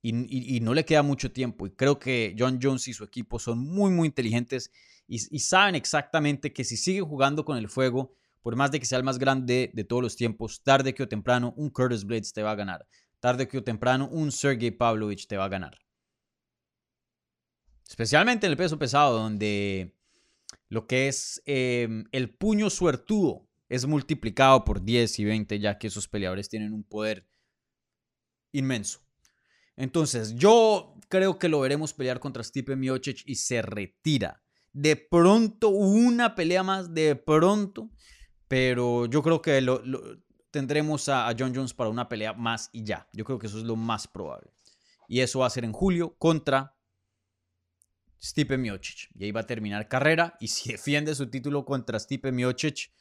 [0.03, 1.65] Y, no le queda mucho tiempo.
[1.65, 4.71] Y creo que John Jones y su equipo son muy, muy inteligentes
[5.07, 8.99] y, saben exactamente que si sigue jugando con el fuego, por más de que sea
[8.99, 12.43] el más grande de todos los tiempos, tarde que o temprano, un Curtis Blades te
[12.43, 12.85] va a ganar
[13.19, 15.77] tarde que o temprano, un Sergey Pavlovich te va a ganar.
[17.87, 19.95] Especialmente en el peso pesado, donde
[20.69, 25.87] lo que es em, el puño suertudo es multiplicado por 10 y 20, ya que
[25.87, 27.27] esos peleadores tienen un poder
[28.51, 29.01] inmenso.
[29.75, 34.43] Entonces, yo creo que lo veremos pelear contra Stipe Miocic y se retira.
[34.73, 37.89] De pronto, una pelea más, de pronto.
[38.47, 39.81] Pero yo creo que lo,
[40.51, 43.07] tendremos a, John Jones para una pelea más y ya.
[43.13, 44.51] Yo creo que eso es lo más probable.
[45.07, 46.75] Y eso va a ser en julio contra
[48.21, 49.09] Stipe Miocic.
[49.15, 50.35] Y ahí va a terminar carrera.
[50.39, 52.91] Y si defiende su título contra Stipe Miocic,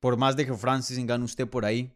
[0.00, 1.94] por más de que Francis gane usted por ahí,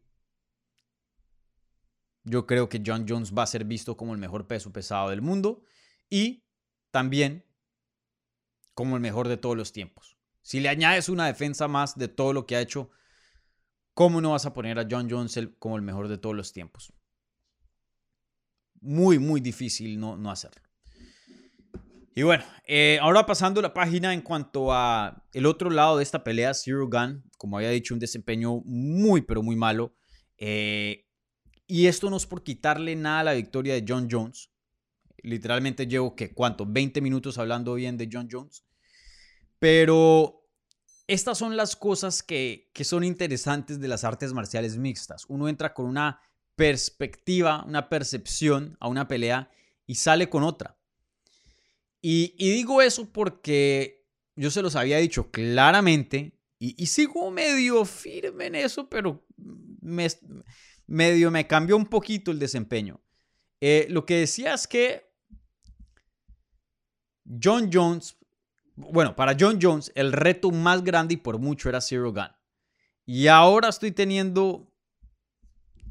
[2.25, 5.23] yo creo que John Jones va a ser visto como el mejor peso pesado del
[5.23, 5.65] mundo
[6.09, 6.45] y
[6.91, 7.45] también
[8.75, 10.17] como el mejor de todos los tiempos.
[10.41, 12.91] Si le añades una defensa más de todo lo que ha hecho
[13.95, 16.93] ¿Cómo no vas a poner a John Jones como el mejor de todos los tiempos?
[18.81, 20.63] Muy, muy difícil no, no hacerlo.
[22.15, 26.23] Y bueno, eh, ahora pasando la página en cuanto a el otro lado de esta
[26.23, 29.95] pelea, Zero Gun, como había dicho, un desempeño muy, pero muy malo.
[30.37, 31.07] Eh,
[31.67, 34.51] y esto no es por quitarle nada a la victoria de John Jones.
[35.23, 36.67] Literalmente llevo, que ¿Cuánto?
[36.67, 38.67] 20 minutos hablando bien de John Jones.
[39.59, 40.42] Pero
[41.13, 45.25] estas son las cosas que, son interesantes de las artes marciales mixtas.
[45.29, 46.21] Uno entra con una
[46.57, 49.51] perspectiva, una percepción a una pelea
[49.87, 50.79] y sale con otra.
[52.01, 58.55] Y, digo eso porque yo se los había dicho claramente y, sigo medio firme en
[58.55, 59.27] eso, pero
[60.87, 63.01] medio me cambió un poquito el desempeño.
[63.61, 65.13] Eh, lo que decía es que
[67.43, 68.17] John Jones
[68.77, 72.31] bueno, para John Jones, el reto más grande y por mucho era Zero Gun.
[73.05, 74.73] Y ahora estoy teniendo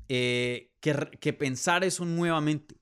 [0.07, 2.75] eh, que, pensar eso nuevamente.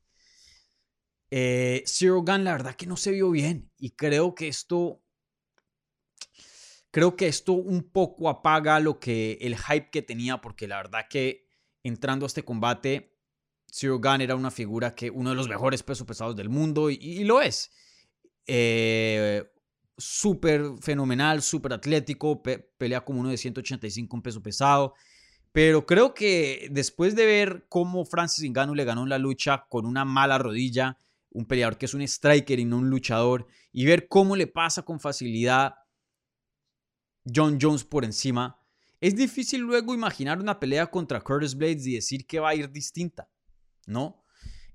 [1.32, 3.72] Eh, Zero Gun, la verdad que no se vio bien.
[3.78, 5.04] Y creo que esto.
[6.92, 9.38] Creo que esto un poco apaga lo que.
[9.42, 10.42] el hype que tenía.
[10.42, 11.48] Porque la verdad que
[11.84, 13.16] entrando a este combate.
[13.72, 15.10] Zero Gun era una figura que.
[15.10, 16.90] uno de los mejores pesos pesados del mundo.
[16.90, 17.72] Y, lo es.
[18.48, 19.44] Eh,
[20.00, 22.42] súper fenomenal, súper atlético,
[22.78, 24.96] pelea como uno de 185 en peso pesado.
[25.52, 30.06] Pero creo que después de ver cómo Francis Ngannou le ganó la lucha con una
[30.06, 30.98] mala rodilla,
[31.32, 34.84] un peleador que es un striker y no un luchador, y ver cómo le pasa
[34.84, 35.76] con facilidad
[37.34, 38.60] John Jones por encima,
[39.02, 42.70] es difícil luego imaginar una pelea contra Curtis Blades y decir que va a ir
[42.72, 43.30] distinta,
[43.86, 44.24] ¿no?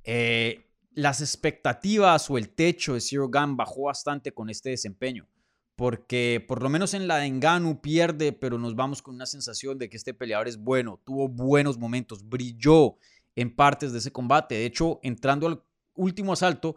[0.02, 5.28] Eh, las expectativas o el techo de Zero Gun bajó bastante con este desempeño.
[5.76, 9.76] Porque por lo menos en la de Enganu pierde, pero nos vamos con una sensación
[9.76, 12.96] de que este peleador es bueno, tuvo buenos momentos, brilló
[13.34, 14.54] en partes de ese combate.
[14.54, 15.62] De hecho, entrando al
[15.94, 16.76] último asalto,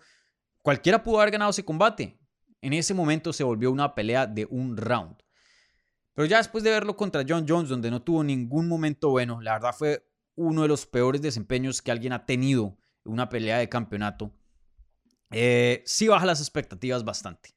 [0.64, 2.18] cualquiera pudo haber ganado ese combate.
[2.62, 5.16] En ese momento se volvió una pelea de un round.
[6.16, 9.54] Pero ya después de verlo contra John Jones, donde no tuvo ningún momento bueno, la
[9.54, 12.76] verdad fue uno de los peores desempeños que alguien ha tenido
[13.08, 14.34] una pelea de campeonato,
[15.32, 17.56] eh, sí baja las expectativas bastante.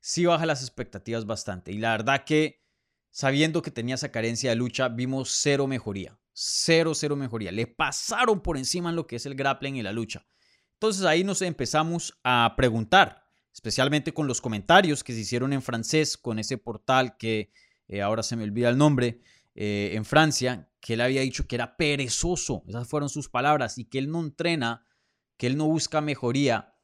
[0.00, 1.72] Sí baja las expectativas bastante.
[1.72, 2.64] Y la verdad que
[3.10, 6.18] sabiendo que tenía esa carencia de lucha, vimos cero mejoría.
[6.32, 7.52] Cero, cero mejoría.
[7.52, 10.26] Le pasaron por encima en lo que es el grappling y la lucha.
[10.74, 16.16] Entonces ahí nos empezamos a preguntar, especialmente con los comentarios que se hicieron en francés,
[16.16, 17.52] con ese portal que
[17.86, 19.20] eh, ahora se me olvida el nombre,
[19.54, 23.84] eh, en Francia, que él había dicho que era perezoso, esas fueron sus palabras, y
[23.84, 24.86] que él no entrena,
[25.36, 26.74] que él no busca mejoría.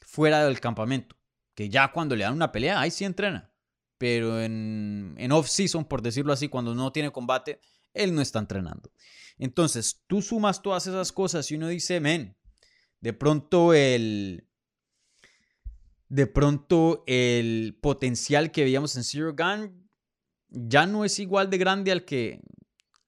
[0.00, 1.16] fuera del campamento.
[1.54, 3.52] Que ya cuando le dan una pelea, ahí sí entrena.
[3.98, 7.60] Pero en, en off-season, por decirlo así, cuando no tiene combate,
[7.94, 8.92] él no está entrenando.
[9.38, 12.36] Entonces, tú sumas todas esas cosas y uno dice, men,
[13.00, 14.48] de pronto el,
[16.08, 19.85] de pronto el potencial que veíamos en Zero Gun
[20.48, 22.40] ya no es igual de grande al que,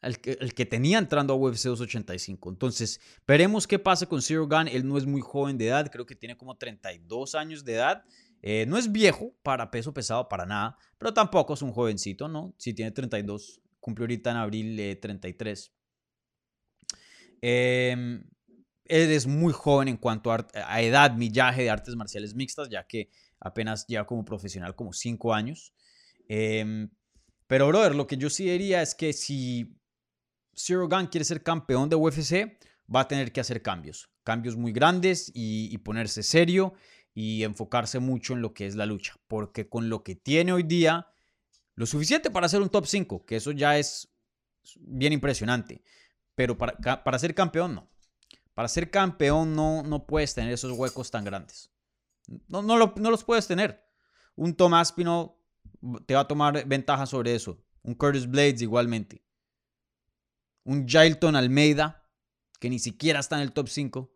[0.00, 2.50] al que, que tenía entrando a UFC 285.
[2.50, 4.68] Entonces, veremos qué pasa con Zero Gun.
[4.68, 8.04] Él no es muy joven de edad, creo que tiene como 32 años de edad.
[8.42, 12.54] Eh, no es viejo para peso pesado, para nada, pero tampoco es un jovencito, ¿no?
[12.56, 15.72] Si tiene 32, cumplió ahorita en abril 33.
[17.42, 18.24] Eh, em,
[18.84, 23.10] él es muy joven en cuanto a, edad, millaje de artes marciales mixtas, ya que
[23.40, 25.74] apenas lleva como profesional como 5 años.
[26.28, 26.88] Em,
[27.48, 29.76] pero, brother, lo que yo sí diría es que si
[30.54, 32.58] Zero Gun quiere ser campeón de UFC,
[32.94, 34.08] va a tener que hacer cambios.
[34.22, 36.74] Cambios muy grandes y, y ponerse serio
[37.14, 39.16] y enfocarse mucho en lo que es la lucha.
[39.26, 41.08] Porque con lo que tiene hoy día,
[41.74, 44.08] lo suficiente para ser un top 5, que eso ya es
[44.76, 45.82] bien impresionante.
[46.34, 47.90] Pero para, para ser campeón, no.
[48.52, 51.70] Para ser campeón no, no puedes tener esos huecos tan grandes.
[52.48, 53.88] No, no, no los puedes tener.
[54.34, 55.37] Un Tomás Pino
[56.06, 57.58] te va a tomar ventaja sobre eso.
[57.82, 59.22] Un Curtis Blades igualmente.
[60.64, 62.08] Un Jailton Almeida,
[62.60, 64.12] que ni siquiera está en el top 5.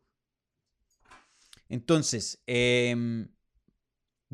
[1.69, 3.27] Entonces, eh,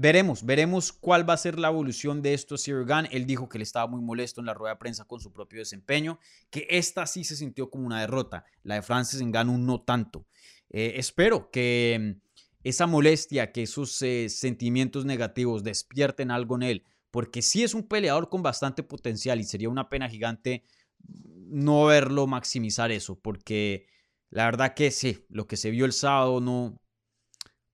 [0.01, 3.09] Veremos, veremos cuál va a ser la evolución de esto Sir Gunn.
[3.11, 5.59] Él dijo que le estaba muy molesto en la rueda de prensa con su propio
[5.59, 8.45] desempeño, que esta sí se sintió como una derrota.
[8.63, 10.25] La de Francis Ngannou no tanto.
[10.71, 12.21] Eh, espero que mm,
[12.63, 17.85] esa molestia, que esos eh, sentimientos negativos despierten algo en él, porque sí es un
[17.85, 20.65] peleador con bastante potencial y sería una pena gigante
[21.01, 23.87] no verlo maximizar eso, porque
[24.31, 26.81] la verdad que sí, lo que se vio el sábado no,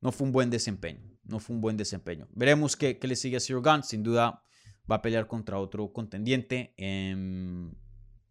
[0.01, 2.29] no fue un buen desempeño no fue un buen desempeño.
[2.33, 3.83] Veremos qué, le sigue a Zero Gun.
[3.83, 4.43] Sin duda
[4.91, 6.75] va a pelear contra otro contendiente.
[6.77, 7.73] Em,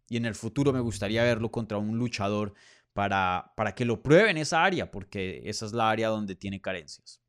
[0.08, 2.54] y en el futuro me gustaría verlo contra un luchador
[2.92, 6.60] para, para que lo pruebe en esa área, porque esa es la área donde tiene
[6.60, 7.20] carencias.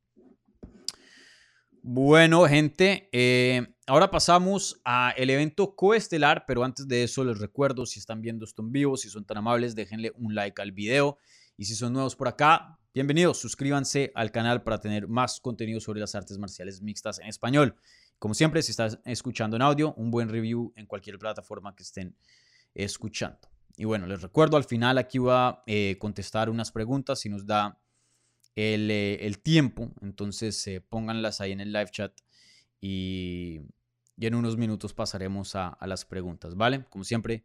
[1.88, 7.86] Bueno, gente, eh, ahora pasamos a el evento coestelar, pero antes de eso les recuerdo,
[7.86, 11.16] si están viendo esto en vivo, si son tan amables, déjenle un like al video.
[11.56, 16.00] Y si son nuevos por acá, Bienvenidos, suscríbanse al canal para tener más contenido sobre
[16.00, 17.76] las artes marciales mixtas en español.
[18.18, 22.16] Como siempre, si estás escuchando en audio, un buen review en cualquier plataforma que estén
[22.74, 23.38] escuchando.
[23.76, 27.46] Y bueno, les recuerdo, al final aquí va a eh, contestar unas preguntas si nos
[27.46, 27.78] da
[28.56, 29.92] el, eh, tiempo.
[30.02, 32.12] Entonces, eh, pónganlas ahí en el live chat
[32.80, 33.60] y,
[34.18, 36.84] en unos minutos pasaremos a, a las preguntas, ¿vale?
[36.90, 37.44] Como siempre,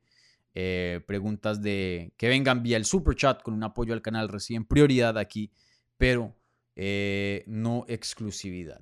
[0.53, 4.65] eh, preguntas de que vengan vía el super chat con un apoyo al canal reciben
[4.65, 5.51] prioridad aquí,
[5.97, 6.35] pero
[6.75, 8.81] eh, no exclusividad.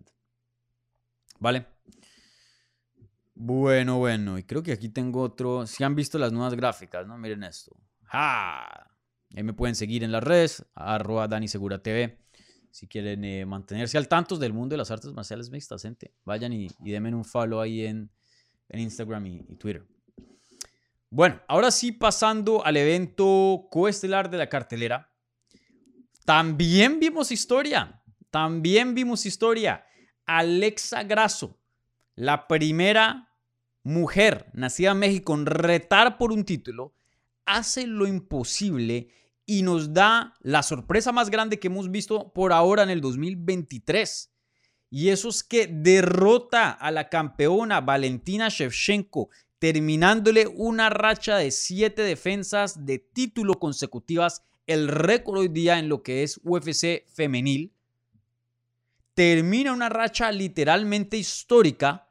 [1.39, 1.68] ¿Vale?
[3.36, 5.65] Bueno, bueno, y creo que aquí tengo otro.
[5.68, 7.18] Si han visto las nuevas gráficas, ¿no?
[7.18, 7.76] Miren esto.
[8.06, 8.89] ¡Ja!
[9.36, 12.20] Ahí me pueden seguir en las redes, arroba Dani Segura TV.
[12.72, 16.54] Si quieren eh, mantenerse al tanto del mundo de las artes marciales mixtas, gente, vayan
[16.54, 18.12] y, denme un follow ahí en,
[18.70, 19.86] en Instagram y Twitter.
[21.12, 25.12] Bueno, ahora sí pasando al evento coestelar de la cartelera.
[26.24, 28.04] También vimos historia.
[28.30, 29.86] También vimos historia.
[30.26, 31.60] Alexa Grasso,
[32.13, 33.34] la primera
[33.82, 36.94] mujer nacida en México en retar por un título,
[37.49, 39.09] hace lo imposible
[39.45, 44.31] y nos da la sorpresa más grande que hemos visto por ahora en el 2023.
[44.91, 52.01] Y eso es que derrota a la campeona Valentina Shevchenko terminándole una racha de siete
[52.01, 57.73] defensas de título consecutivas, el récord hoy día en lo que es UFC femenil.
[59.13, 62.07] Termina una racha literalmente histórica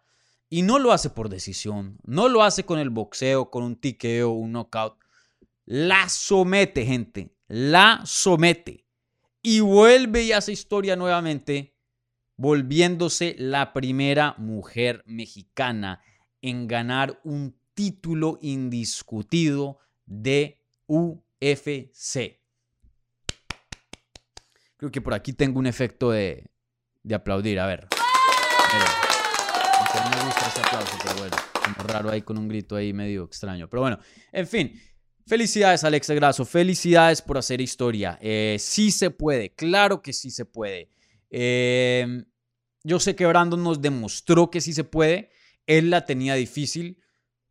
[0.50, 4.30] y no lo hace por decisión, no lo hace con el boxeo, con un tiqueo,
[4.30, 4.98] un knockout.
[5.70, 8.86] La somete, gente, la somete.
[9.42, 11.76] Y vuelve y hace historia nuevamente,
[12.38, 16.00] volviéndose la primera mujer mexicana
[16.40, 22.40] en ganar un título indiscutido de UFC.
[24.78, 26.48] Creo que por aquí tengo un efecto de,
[27.14, 27.60] aplaudir.
[27.60, 27.88] A ver.
[31.86, 33.68] Raro ahí con un grito ahí medio extraño.
[33.68, 33.98] Pero bueno,
[34.32, 34.80] en fin.
[35.28, 36.46] Felicidades, Alexa Grasso.
[36.46, 38.18] Felicidades por hacer historia.
[38.22, 39.54] Eh, sí se puede.
[39.54, 40.88] Claro que sí se puede.
[41.28, 42.24] Eh,
[42.82, 45.30] yo sé que Brandon nos demostró que sí se puede.
[45.66, 47.02] Él la tenía difícil.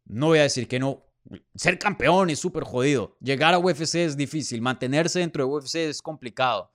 [0.06, 1.06] No voy a decir que no.
[1.54, 3.16] Ser campeón es súper jodido.
[3.22, 4.60] Llegar a UFC es difícil.
[4.60, 6.74] Mantenerse dentro de UFC es complicado.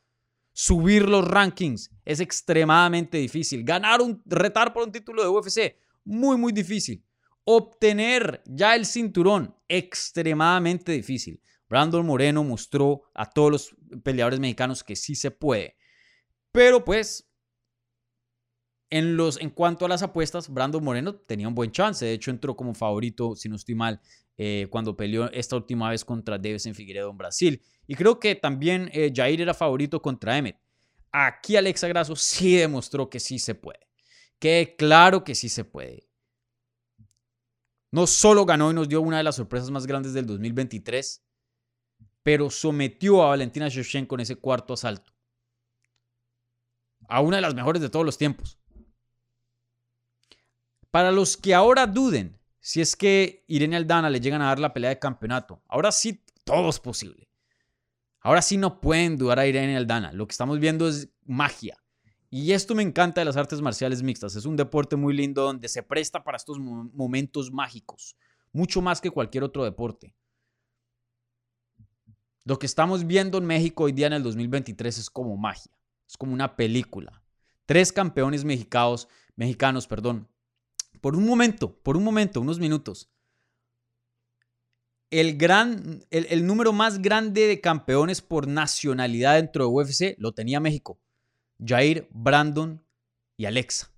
[0.53, 3.65] Subir los rankings es extremadamente difícil.
[3.65, 7.05] Ganar un, retar por un título de UFC, muy, muy difícil.
[7.45, 11.41] Obtener ya el cinturón, extremadamente difícil.
[11.69, 15.77] Brandon Moreno mostró a todos los peleadores mexicanos que sí se puede.
[16.53, 17.33] Pero pues,
[18.91, 22.05] en, los, en cuanto a las apuestas, Brandon Moreno tenía un buen chance.
[22.05, 24.03] De hecho, entró como favorito, si no estoy mal,
[24.37, 27.63] eh, cuando peleó esta última vez contra Davison Figueiredo en Brasil.
[27.87, 30.59] Y creo que también eh, Jair era favorito contra Emmet.
[31.11, 33.89] Aquí Alexa Grasso sí demostró que sí se puede.
[34.39, 36.09] Que claro que sí se puede.
[37.93, 41.23] No solo ganó y nos dio una de las sorpresas más grandes del 2023,
[42.23, 45.13] pero sometió a Valentina Shevchenko en ese cuarto asalto.
[47.09, 48.59] A una de las mejores de todos los tiempos.
[50.91, 54.73] Para los que ahora duden si es que Irene Aldana le llegan a dar la
[54.73, 57.29] pelea de campeonato, ahora sí todo es posible.
[58.21, 60.13] Ahora sí no pueden dudar a Irene Aldana.
[60.13, 61.82] Lo que estamos viendo es magia.
[62.35, 64.37] Y esto me encanta de las artes marciales mixtas.
[64.37, 68.17] Es un deporte muy lindo donde se presta para estos momentos mágicos.
[68.55, 70.15] Mucho más que cualquier otro deporte.
[72.45, 75.71] Lo que estamos viendo en México hoy día en el 2023 es como magia.
[76.09, 77.23] Es como una película.
[77.67, 80.27] Tres campeones mexicanos, mexicanos, perdón.
[81.03, 83.11] Por un momento, por un momento, unos minutos,
[85.11, 90.61] el, gran, el, número más grande de campeones por nacionalidad dentro de UFC lo tenía
[90.61, 90.99] México.
[91.65, 92.83] Jair, Brandon
[93.37, 93.89] y Alexa.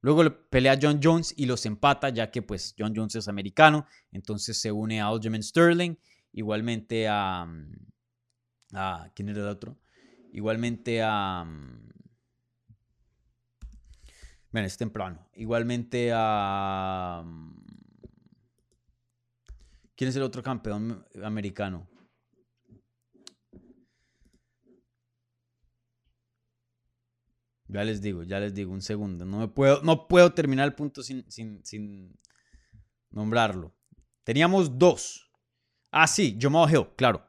[0.00, 3.86] Luego pelea John Jones y los empata, ya que pues John Jones es americano.
[4.12, 5.96] Entonces se une a Aljamain Sterling.
[6.32, 7.46] Igualmente a,
[8.74, 9.10] a...
[9.14, 9.78] ¿Quién era el otro?
[10.32, 11.44] Igualmente a...
[14.52, 15.26] Bueno, es temprano.
[15.34, 17.24] Igualmente a...
[19.96, 21.88] ¿Quién es el otro campeón americano?
[27.74, 29.24] Ya les digo, ya les digo, un segundo.
[29.24, 32.16] No, me puedo, no puedo terminar el punto sin, sin,
[33.10, 33.74] nombrarlo.
[34.22, 35.28] Teníamos dos.
[35.90, 37.26] Ah, sí, Jamal Hill, claro.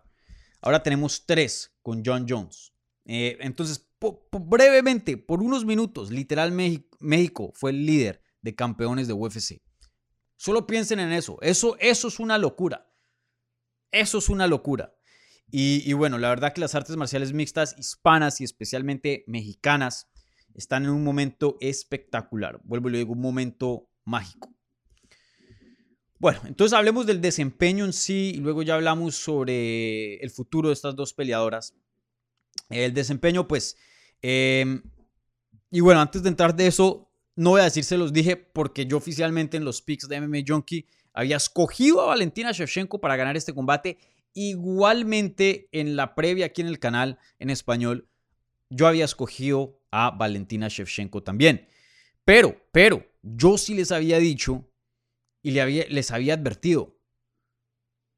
[0.61, 2.71] Ahora tenemos tres con John Jones.
[3.05, 3.89] Eh, entonces,
[4.31, 9.63] brevemente, por unos minutos, literal México fue el líder de campeones de UFC.
[10.37, 11.39] Solo piensen en eso.
[11.41, 12.87] Eso, eso es una locura.
[13.91, 14.95] Eso es una locura.
[15.49, 20.11] Y, bueno, la verdad que las artes marciales mixtas hispanas y especialmente mexicanas
[20.55, 22.59] están en un momento espectacular.
[22.63, 24.55] Vuelvo y le digo, un momento mágico.
[26.17, 30.73] Bueno, entonces hablemos del desempeño en sí y luego ya hablamos sobre el futuro de
[30.73, 31.75] estas dos peleadoras.
[32.69, 33.77] El desempeño, pues,
[34.21, 34.81] em,
[35.69, 38.85] y bueno, antes de entrar de eso, no voy a decir se los dije porque
[38.85, 43.35] yo oficialmente en los picks de MMA Junkie había escogido a Valentina Shevchenko para ganar
[43.35, 43.97] este combate.
[44.33, 48.07] Igualmente en la previa aquí en el canal en español,
[48.69, 51.67] yo había escogido a Valentina Shevchenko también.
[52.23, 54.71] Pero, pero, yo sí les había dicho
[55.41, 56.99] y les había advertido.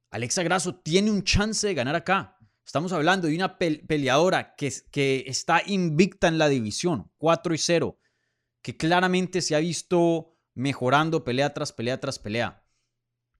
[0.10, 2.38] Alexa Grasso tiene un chance de ganar acá.
[2.66, 8.00] Estamos hablando de una peleadora que, que está invicta en la división, 4 y 0
[8.68, 12.66] que claramente se ha visto mejorando pelea tras pelea tras pelea.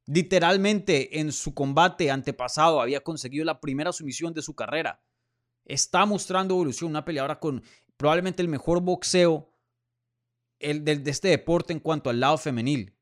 [0.06, 5.04] Literalmente en su combate antepasado había conseguido la primera sumisión de su carrera.
[5.68, 7.62] Está mostrando evolución, una peleadora con
[7.98, 9.54] probablemente el mejor boxeo
[10.60, 12.98] el de, este deporte en cuanto al lado femenil.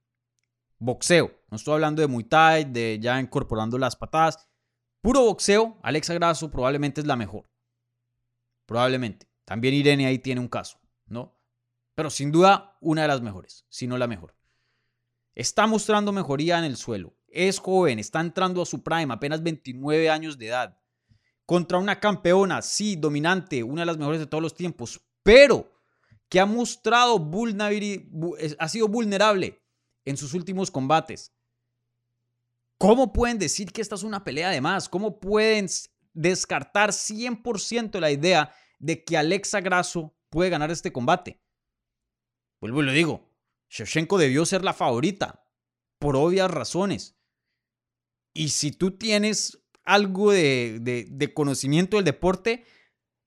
[0.78, 4.50] Boxeo, no estoy hablando de Muay Thai, de ya incorporando las patadas.
[5.02, 7.50] Puro boxeo, Alexa Grasso probablemente es la mejor.
[8.66, 9.30] Probablemente.
[9.46, 11.36] También Irene ahí tiene un caso, ¿no?
[11.96, 14.36] pero sin duda una de las mejores, si no la mejor.
[15.34, 17.18] Está mostrando mejoría en el suelo.
[17.28, 20.80] Es joven, está entrando a su prime, apenas 29 años de edad.
[21.46, 25.72] Contra una campeona, sí, dominante, una de las mejores de todos los tiempos, pero
[26.30, 27.32] que ha mostrado
[28.60, 29.64] ha sido vulnerable
[30.06, 31.34] en sus últimos combates.
[32.78, 34.90] ¿Cómo pueden decir que esta es una pelea de más?
[34.90, 35.68] ¿Cómo pueden
[36.14, 41.42] descartar 100% la idea de que Alexa Grasso puede ganar este combate?
[42.60, 43.30] Vuelvo y lo digo,
[43.70, 45.48] Shevchenko debió ser la favorita,
[46.00, 47.18] por obvias razones.
[48.34, 52.66] Y si tú tienes algo de, conocimiento del deporte,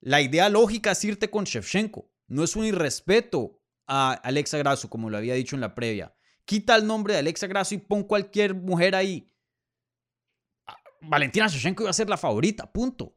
[0.00, 2.10] la idea lógica es irte con Shevchenko.
[2.26, 6.14] No es un irrespeto a Alexa Grasso, como lo había dicho en la previa.
[6.44, 9.32] Quita el nombre de Alexa Grasso y pon cualquier mujer ahí.
[10.66, 13.16] Ah, Valentina Shevchenko iba a ser la favorita, punto.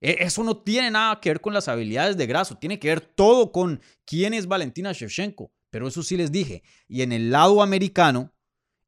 [0.00, 3.00] E, eso no tiene nada que ver con las habilidades de Grasso, tiene que ver
[3.00, 5.52] todo con quién es Valentina Shevchenko.
[5.70, 6.62] Pero eso sí les dije.
[6.88, 8.32] Y en el lado americano,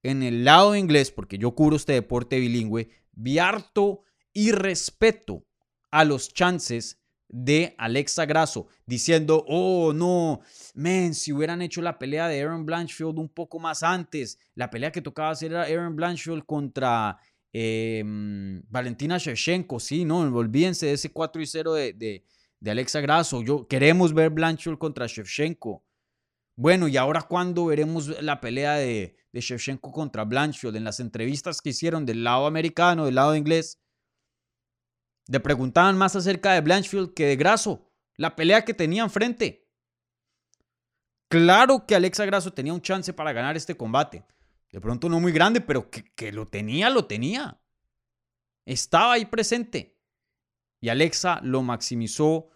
[0.02, 2.88] en el lado inglés, porque yo cubro este deporte bilingüe,
[3.18, 4.02] vi harto
[4.32, 5.44] y respeto
[5.90, 10.40] a los chances de Alexa Grasso, diciendo, oh no,
[10.74, 14.92] men, si hubieran hecho la pelea de Aaron Blanchfield un poco más antes, la pelea
[14.92, 17.18] que tocaba hacer era Aaron Blanchfield contra
[17.52, 21.92] em, Valentina Shevchenko, sí, no, olvídense de ese 4 y 0 de,
[22.60, 25.84] de, Alexa Grasso, yo queremos ver Blanchfield contra Shevchenko.
[26.56, 30.76] Bueno, ¿y ahora cuándo veremos la pelea de, de Shevchenko contra Blanchfield?
[30.76, 33.80] En las entrevistas que hicieron del lado americano, del lado inglés,
[35.26, 39.68] le preguntaban más acerca de Blanchfield que de Grasso, la pelea que tenía enfrente.
[41.28, 44.24] Claro que Alexa Grasso tenía un chance para ganar este combate.
[44.72, 47.60] De pronto no muy grande, pero que, que lo tenía, lo tenía.
[48.64, 49.98] Estaba ahí presente.
[50.80, 52.48] Y Alexa lo maximizó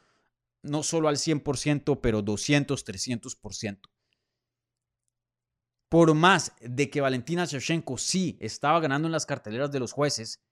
[0.62, 3.91] no solo al 100%, pero 200, 300%.
[5.92, 10.42] Por más de que Valentina Shevchenko sí estaba ganando en las carteleras de los jueces,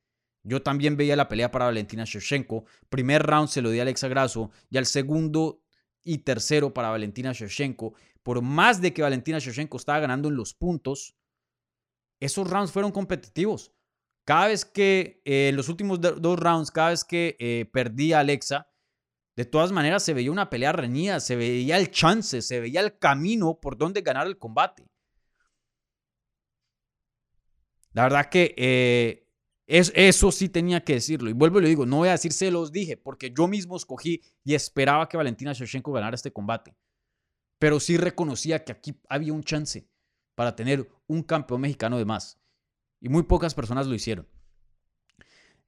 [0.42, 2.66] yo también veía la pelea para Valentina Shevchenko.
[2.90, 5.62] Primer round se lo di a Alexa Grasso y al segundo
[6.04, 7.94] y tercero para Valentina Shevchenko.
[8.22, 11.16] Por más de que Valentina Shevchenko estaba ganando en los puntos,
[12.20, 13.72] esos rounds fueron competitivos.
[14.26, 18.68] Cada vez que en eh, los últimos dos rounds, cada vez que eh, perdía Alexa,
[19.38, 22.98] de todas maneras se veía una pelea reñida, se veía el chance, se veía el
[22.98, 24.89] camino por donde ganar el combate.
[27.92, 29.26] La verdad que eh,
[29.66, 31.30] eso sí tenía que decirlo.
[31.30, 33.76] Y vuelvo y le digo, no voy a decir se los dije, porque yo mismo
[33.76, 36.74] escogí y esperaba que Valentina Shevchenko ganara este combate.
[37.58, 39.88] Pero sí reconocía que aquí había un chance
[40.34, 42.40] para tener un campeón mexicano de más.
[43.00, 44.26] Y muy pocas personas lo hicieron.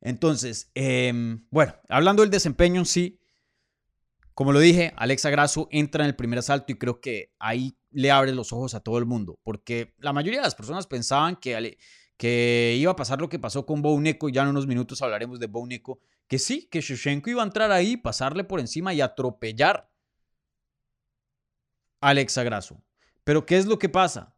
[0.00, 3.20] Entonces, em, bueno, hablando del desempeño en sí,
[4.34, 8.10] como lo dije, Alexa Grasso entra en el primer asalto y creo que ahí le
[8.10, 11.76] abre los ojos a todo el mundo, porque la mayoría de las personas pensaban que
[12.22, 15.40] que iba a pasar lo que pasó con Bouneko, y ya en unos minutos hablaremos
[15.40, 15.98] de Bouneko,
[16.28, 19.90] que sí, que Shevchenko iba a entrar ahí, pasarle por encima y atropellar
[22.00, 22.80] a Alexa Grasso.
[23.24, 24.36] Pero ¿qué es lo que pasa?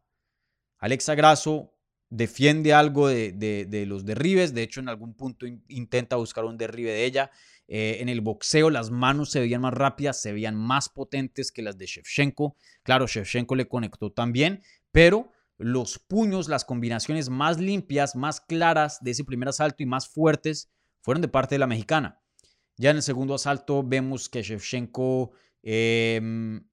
[0.79, 1.75] Alexa Grasso
[2.09, 7.05] defiende algo de, los derribes, de hecho en algún punto intenta buscar un derribe de
[7.05, 7.29] ella.
[7.67, 11.61] Eh, en el boxeo las manos se veían más rápidas, se veían más potentes que
[11.61, 12.55] las de Shevchenko.
[12.81, 19.11] Claro, Shevchenko le conectó también, pero los puños, las combinaciones más limpias, más claras de
[19.11, 20.69] ese primer asalto y más fuertes
[21.01, 22.21] fueron de parte de la mexicana.
[22.77, 25.31] Ya en el segundo asalto vemos que Shevchenko
[25.63, 26.67] em,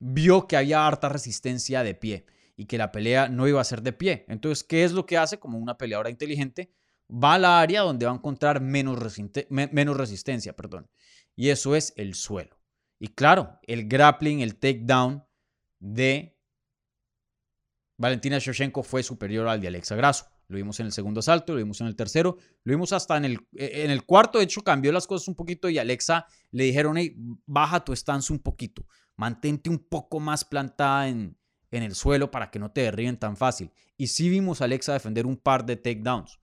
[0.00, 2.26] vio que había harta resistencia de pie
[2.56, 4.24] y que la pelea no iba a ser de pie.
[4.28, 6.72] Entonces, ¿qué es lo que hace como una peleadora inteligente?
[7.10, 8.98] Va a la área donde va a encontrar menos,
[9.48, 10.90] menos resistencia, perdón.
[11.36, 12.58] Y eso es el suelo.
[12.98, 15.24] Y claro, el grappling, el takedown
[15.78, 16.37] de
[17.98, 20.26] Valentina Shevchenko fue superior al de Alexa Grasso.
[20.46, 23.26] Lo vimos en el segundo asalto, lo vimos en el tercero, lo vimos hasta en
[23.26, 24.38] el, e, en el cuarto.
[24.38, 28.32] De hecho, cambió las cosas un poquito y Alexa le dijeron, hey, baja tu stance
[28.32, 28.86] un poquito,
[29.16, 31.36] mantente un poco más plantada en,
[31.70, 33.72] en el suelo para que no te derriben tan fácil.
[33.96, 36.38] Y sí vimos a Alexa defender un par de takedowns.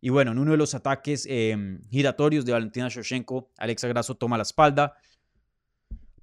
[0.00, 4.36] Y bueno, en uno de los ataques em, giratorios de Valentina Shevchenko, Alexa Grasso toma
[4.36, 4.94] la espalda,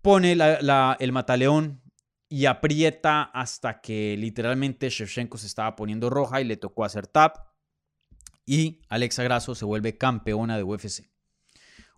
[0.01, 1.81] pone el mataleón
[2.29, 7.37] y aprieta hasta que literalmente Shevchenko se estaba poniendo roja y le tocó hacer tap.
[8.45, 11.09] Y Alexa Grasso se vuelve campeona de UFC.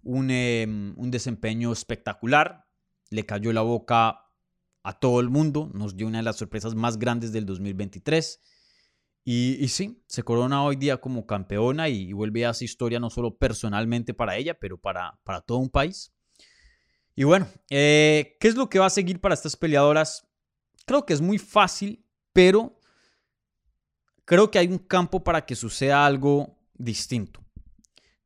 [0.03, 2.65] Un, em, un desempeño espectacular.
[3.09, 4.21] Le cayó la boca
[4.83, 5.69] a todo el mundo.
[5.73, 8.39] Nos dio una de las sorpresas más grandes del 2023.
[9.23, 13.37] Y, sí, se corona hoy día como campeona y, vuelve a hacer historia no solo
[13.37, 16.11] personalmente para ella, pero para, para todo un país.
[17.15, 20.27] Y bueno, eh, ¿qué es lo que va a seguir para estas peleadoras?
[20.85, 22.79] Creo que es muy fácil, pero
[24.25, 27.43] creo que hay un campo para que suceda algo distinto.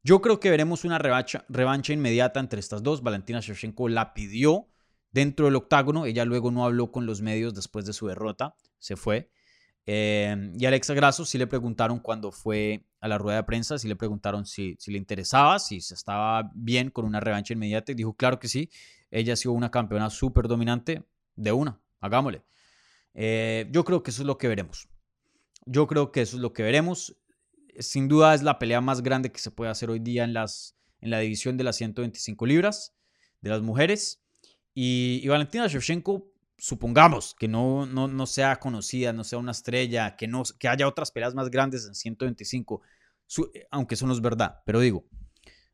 [0.03, 3.01] Yo creo que veremos una revancha, revancha inmediata entre estas dos.
[3.01, 4.67] Valentina Shevchenko la pidió
[5.11, 6.05] dentro del octágono.
[6.05, 8.55] Ella luego no habló con los medios después de su derrota.
[8.77, 9.31] Se fue.
[9.87, 13.87] Eh, y Alexa Grasso sí le preguntaron cuando fue a la rueda de prensa, sí
[13.87, 17.95] le preguntaron si, si le interesaba, si se estaba bien con una revancha inmediata y
[17.95, 18.69] dijo, claro que sí,
[19.11, 21.03] ella ha sido una campeona súper dominante
[21.35, 22.43] de una, hagámosle.
[23.13, 24.89] Eh, yo creo que eso es lo que veremos.
[25.65, 27.15] Yo creo que eso es lo que veremos.
[27.79, 30.75] Sin duda es la pelea más grande que se puede hacer hoy día en, las,
[30.99, 32.95] en la división de las 125 libras
[33.41, 34.21] de las mujeres.
[34.73, 40.27] Y, y Valentina Shevchenko supongamos que no, no, sea conocida, no sea una estrella, que,
[40.27, 42.81] no, que haya otras peleas más grandes en 125,
[43.53, 45.05] eh, aunque eso no es verdad, pero digo,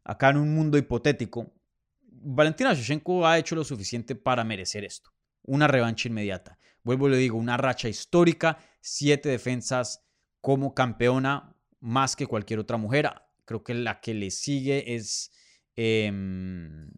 [0.03, 1.53] acá en un mundo hipotético,
[2.01, 5.11] Valentina Shevchenko ha hecho lo suficiente para merecer esto,
[5.43, 6.57] una revancha inmediata.
[6.83, 10.03] Vuelvo y le digo, una racha histórica, siete defensas
[10.39, 13.11] como campeona, más que cualquier otra mujer.
[13.45, 15.31] Creo que la que le sigue es...
[15.75, 16.91] Em,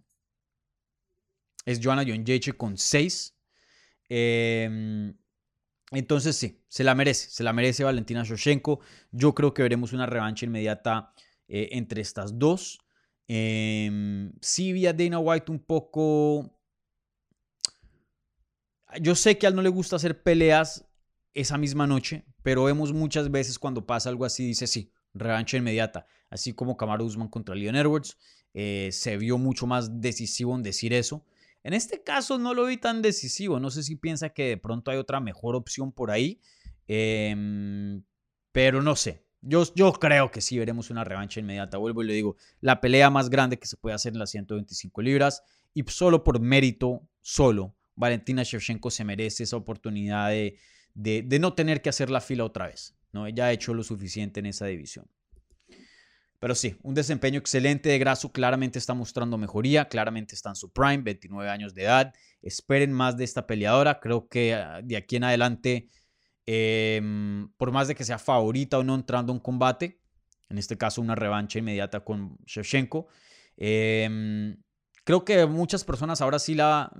[1.66, 3.33] es Joanna Jędrzejczyk con 6.
[4.10, 5.16] Em,
[5.91, 8.80] entonces sí, se la merece, se la merece Valentina Shoshenko.
[9.12, 11.14] Yo creo que veremos una revancha inmediata
[11.47, 12.80] eh, entre estas dos.
[13.28, 16.60] Eh, sí vi a Dana White un poco...
[19.01, 20.86] Yo sé que a él no le gusta hacer peleas
[21.34, 26.06] esa misma noche, pero vemos muchas veces cuando pasa algo así, dice sí, revancha inmediata.
[26.30, 28.18] Así como Kamaru Usman contra Leon Edwards,
[28.54, 31.26] eh, se vio mucho más decisivo en decir eso.
[31.64, 33.59] En este caso no lo vi tan decisivo.
[33.59, 36.41] No sé si piensa que de pronto hay otra mejor opción por ahí.
[36.88, 38.03] Em,
[38.51, 39.24] pero no sé.
[39.41, 41.78] Yo, yo creo que sí veremos una revancha inmediata.
[41.78, 45.01] Vuelvo y le digo, la pelea más grande que se puede hacer en las 125
[45.01, 45.43] libras.
[45.74, 50.57] Y solo por mérito, solo, Valentina Shevchenko se merece esa oportunidad de,
[50.93, 52.95] de, no tener que hacer la fila otra vez.
[53.11, 53.26] ¿no?
[53.28, 55.07] Ella ha hecho lo suficiente en esa división.
[56.44, 60.74] Pero sí, un desempeño excelente de Grasso, claramente está mostrando mejoría, claramente está en su
[60.74, 62.14] prime, 29 años de edad.
[62.41, 65.88] Esperen más de esta peleadora, creo que ah, de aquí en adelante,
[66.46, 70.02] em, por más de que sea favorita o no entrando en combate,
[70.50, 73.08] en este caso una revancha inmediata con Shevchenko,
[73.56, 74.58] em,
[75.06, 76.91] creo que muchas personas ahora sí la,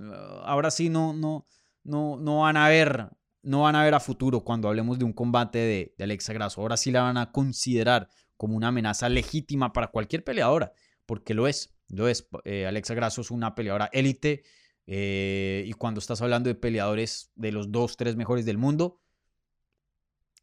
[0.46, 1.46] ahora sí no, no,
[1.82, 3.10] no, no van a ver
[3.42, 6.62] no van a ver a futuro cuando hablemos de un combate de, de Alexa Grasso.
[6.62, 10.72] Ahora sí la van a considerar como una amenaza legítima para cualquier peleadora,
[11.06, 12.28] porque lo es, lo es.
[12.44, 14.42] Eh, Alexa Grasso es una peleadora élite
[14.86, 19.00] eh, y cuando estás hablando de peleadores de los dos, tres mejores del mundo,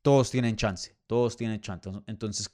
[0.02, 1.90] todos tienen chance, todos tienen chance.
[2.08, 2.50] Entonces,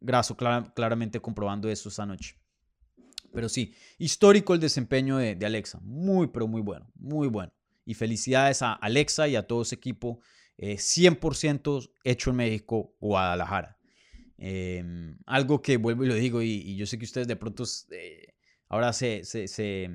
[0.00, 2.40] Grasso claramente comprobando eso esta noche.
[3.32, 7.52] Pero sí, histórico el desempeño de, Alexa, muy, pero muy bueno, muy bueno.
[7.84, 10.20] Y felicidades a Alexa y a todo ese equipo,
[10.58, 13.78] 100% eh, hecho en México, Guadalajara.
[14.42, 18.34] Em, algo que vuelvo y lo digo, y, yo sé que ustedes de pronto eh,
[18.70, 19.90] ahora se, se,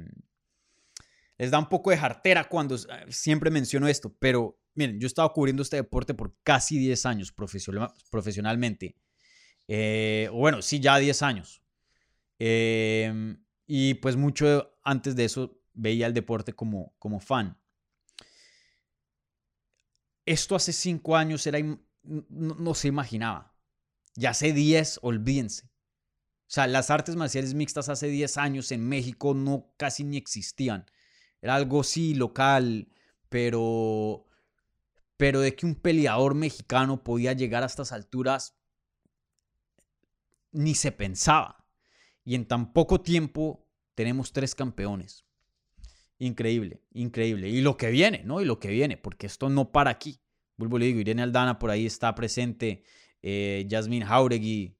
[1.40, 5.10] les da un poco de jartera cuando ah, siempre menciono esto, pero miren, yo he
[5.10, 7.34] estado cubriendo este deporte por casi 10 años
[8.12, 8.96] profesionalmente.
[9.68, 11.64] Eh, bueno, sí, ya 10 años.
[12.38, 17.58] Em, y pues mucho antes de eso veía el deporte como, como fan.
[20.24, 21.58] Esto hace 5 años era,
[22.04, 23.55] no se imaginaba.
[24.16, 25.66] Ya hace 10, olvídense.
[25.66, 30.86] O sea, las artes marciales mixtas hace 10 años en México no casi ni existían.
[31.42, 32.88] Era algo sí local,
[33.30, 34.26] pero
[35.18, 38.58] pero de que un peleador mexicano podía llegar a estas alturas
[40.52, 41.66] ni se pensaba.
[42.24, 45.26] Y en tan poco tiempo tenemos tres campeones.
[46.18, 47.50] Increíble, increíble.
[47.50, 48.42] Y lo que viene, ¿no?
[48.42, 50.20] Y lo que viene, porque esto no para aquí.
[50.58, 52.84] Vuelvo y le digo, Irene Aldana por ahí está presente
[53.28, 54.78] eh, Jasmine Jauregui.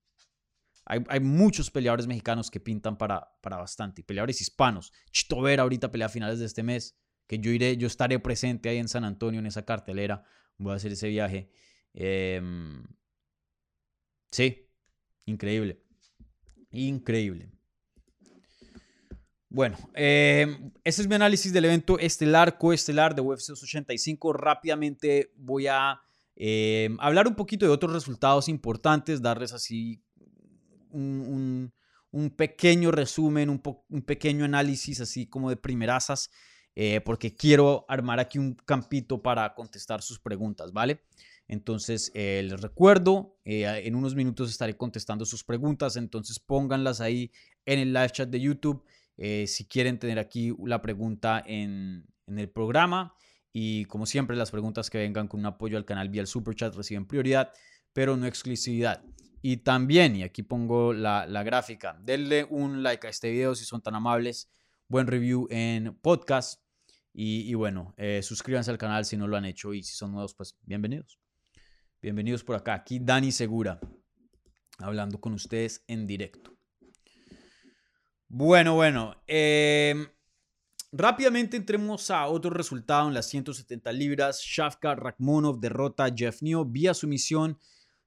[0.86, 4.04] Hay, muchos peleadores mexicanos que pintan para, para bastante.
[4.04, 4.94] peleadores hispanos.
[5.10, 6.96] Chito Vera ahorita pelea a finales de este mes.
[7.26, 10.24] Que yo iré, yo estaré presente ahí en San Antonio en esa cartelera.
[10.60, 11.50] Voy a hacer ese viaje.
[11.96, 12.84] Em,
[14.30, 14.70] sí,
[15.26, 15.82] increíble.
[16.70, 17.50] Increíble.
[19.50, 20.46] Bueno, eh,
[20.84, 24.34] ese es mi análisis del evento estelar, coestelar de UFC 85.
[24.34, 26.00] Rápidamente voy a
[26.36, 30.04] Em, hablar un poquito de otros resultados importantes, darles así
[30.92, 31.72] un,
[32.36, 36.30] pequeño resumen, un, pequeño análisis así como de primerasas,
[36.76, 41.02] eh, porque quiero armar aquí un campito para contestar sus preguntas, ¿vale?
[41.48, 47.32] Entonces, eh, les recuerdo, eh, en unos minutos estaré contestando sus preguntas, entonces pónganlas ahí
[47.66, 48.84] en el live chat de YouTube
[49.48, 53.16] si quieren tener aquí la pregunta en, en el programa.
[53.58, 56.54] Y como siempre, las preguntas que vengan con un apoyo al canal vía el super
[56.56, 57.54] chat reciben prioridad,
[57.94, 59.02] pero no exclusividad.
[59.42, 63.82] Y también, y aquí pongo la, gráfica, denle un like a este video si son
[63.82, 64.52] tan amables,
[64.90, 66.62] buen review en podcast.
[67.14, 70.36] Y, bueno, eh, suscríbanse al canal si no lo han hecho y si son nuevos,
[70.36, 71.18] pues bienvenidos.
[72.02, 72.74] Bienvenidos por acá.
[72.74, 73.80] Aquí Dani Segura,
[74.80, 76.58] hablando con ustedes en directo.
[78.28, 79.24] Bueno, bueno.
[79.28, 80.10] Eh,
[80.98, 84.40] Rápidamente entremos a otro resultado en las 170 libras.
[84.42, 87.60] Shafka Rakhmonov derrota a Jeff New vía sumisión.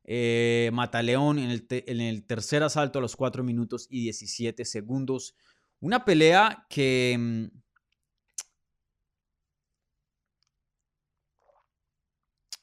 [0.05, 5.37] Eh, Mataleón en el, en el tercer asalto a los 4 minutos y 17 segundos.
[5.81, 7.15] Una pelea que...
[7.19, 7.45] Mm,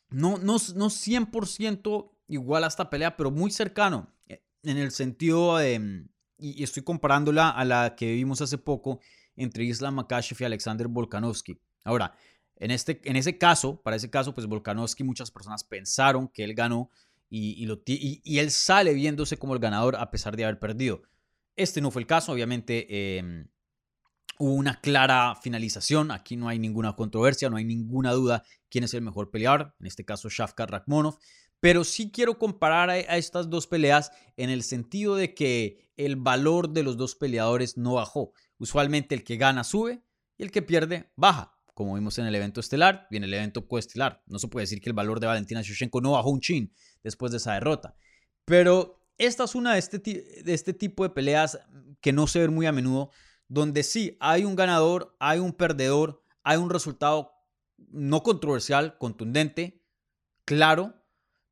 [0.09, 4.11] no, no, no 100% igual a esta pelea, pero muy cercano.
[4.27, 5.77] Eh, en el sentido de...
[5.77, 6.09] Mm,
[6.39, 8.99] y estoy comparándola a la que vimos hace poco
[9.35, 11.59] entre Islam Makashev y Alexander Volkanovski.
[11.83, 12.15] Ahora,
[12.57, 16.53] en, este, en ese caso, para ese caso, pues Volkanovski muchas personas pensaron que él
[16.53, 16.89] ganó
[17.29, 21.01] y, él sale viéndose como el ganador a pesar de haber perdido.
[21.55, 23.17] Este no fue el caso, obviamente.
[23.17, 23.47] Em,
[24.37, 26.11] hubo una clara finalización.
[26.11, 29.73] Aquí no hay ninguna controversia, no hay ninguna duda quién es el mejor peleador.
[29.79, 31.17] En este caso, Shafkat Rakhmonov.
[31.59, 36.69] Pero sí quiero comparar a, estas dos peleas en el sentido de que el valor
[36.69, 38.33] de los dos peleadores no bajó.
[38.57, 40.03] Usualmente el que gana sube
[40.37, 43.67] y el que pierde baja, como vimos en el evento estelar y en el evento
[43.67, 44.23] coestelar.
[44.27, 47.31] No se puede decir que el valor de Valentina Shevchenko no bajó un chin después
[47.31, 47.95] de esa derrota.
[48.45, 51.59] Pero esta es una de este, de este tipo de peleas
[52.01, 53.11] que no se ven muy a menudo,
[53.47, 57.31] donde sí hay un ganador, hay un perdedor, hay un resultado
[57.77, 59.81] no controversial, contundente,
[60.45, 60.93] claro,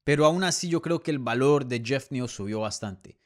[0.04, 3.18] pero aún así yo creo que el valor de Jeff Neal subió bastante.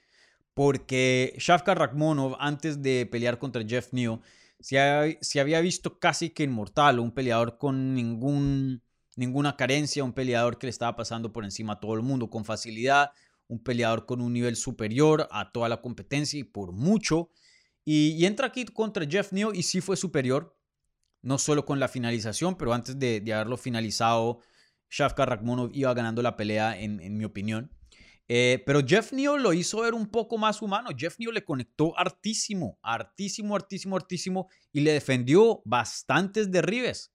[0.58, 4.22] Porque Shafkar Rakhmonov, antes de pelear contra Jeff Neal,
[4.60, 10.72] se, había visto casi que inmortal, un peleador con ninguna carencia, un peleador que le
[10.72, 13.12] estaba pasando por encima a todo el mundo con facilidad,
[13.48, 17.30] un peleador con un nivel superior a toda la competencia y por mucho.
[17.86, 20.58] Y, entra aquí contra Jeff Neal y sí fue superior,
[21.22, 24.40] no solo con la finalización, pero antes de, haberlo finalizado
[24.90, 27.77] Shafkar Rakhmonov iba ganando la pelea, en, mi opinión.
[28.30, 30.90] Eh, pero Jeff Neal lo hizo ver un poco más humano.
[30.96, 37.14] Jeff Neal le conectó hartísimo, hartísimo, hartísimo, hartísimo y le defendió bastantes derribes.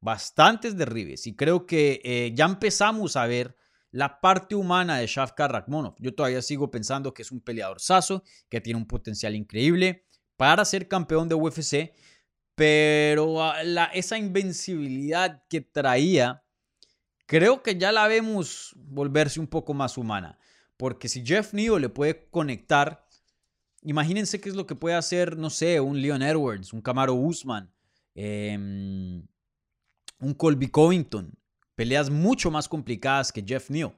[0.00, 1.26] Bastantes derribes.
[1.26, 3.56] Y creo que eh, ya empezamos a ver
[3.90, 5.96] la parte humana de Shafkar Rakhmonov.
[5.98, 10.04] Yo todavía sigo pensando que es un peleador saso, que tiene un potencial increíble
[10.36, 11.92] para ser campeón de UFC,
[12.54, 13.60] pero ah,
[13.92, 16.44] esa invencibilidad que traía
[17.28, 20.38] creo que ya la vemos volverse un poco más humana.
[20.78, 23.06] Porque si Jeff Neal le puede conectar,
[23.82, 27.70] imagínense qué es lo que puede hacer, no sé, un Leon Edwards, un Camaro Usman,
[28.14, 29.26] em,
[30.20, 31.30] un Colby Covington.
[31.74, 33.94] Peleas mucho más complicadas que Jeff Neal.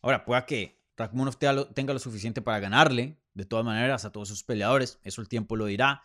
[0.00, 1.36] Ahora, pueda que Rakhmonov
[1.74, 5.00] tenga lo suficiente para ganarle, de todas maneras, a todos sus peleadores.
[5.02, 6.02] Eso el tiempo lo dirá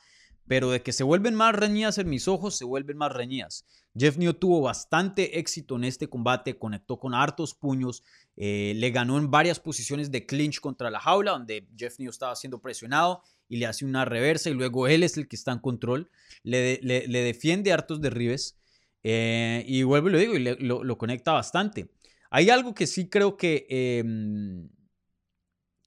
[0.48, 3.66] pero de que se vuelven más reñidas en mis ojos, se vuelven más reñidas.
[3.96, 8.04] Jeff Neal tuvo bastante éxito en este combate, conectó con hartos puños,
[8.36, 12.36] eh, le ganó en varias posiciones de clinch contra la jaula, donde Jeff Neal estaba
[12.36, 15.60] siendo presionado y le hace una reversa y luego él es el que está en
[15.60, 16.10] control,
[16.42, 18.58] le, le, defiende hartos derribes
[19.04, 21.90] eh, y vuelvo y lo digo, y lo, conecta bastante.
[22.32, 24.70] Hay algo que sí creo que, em,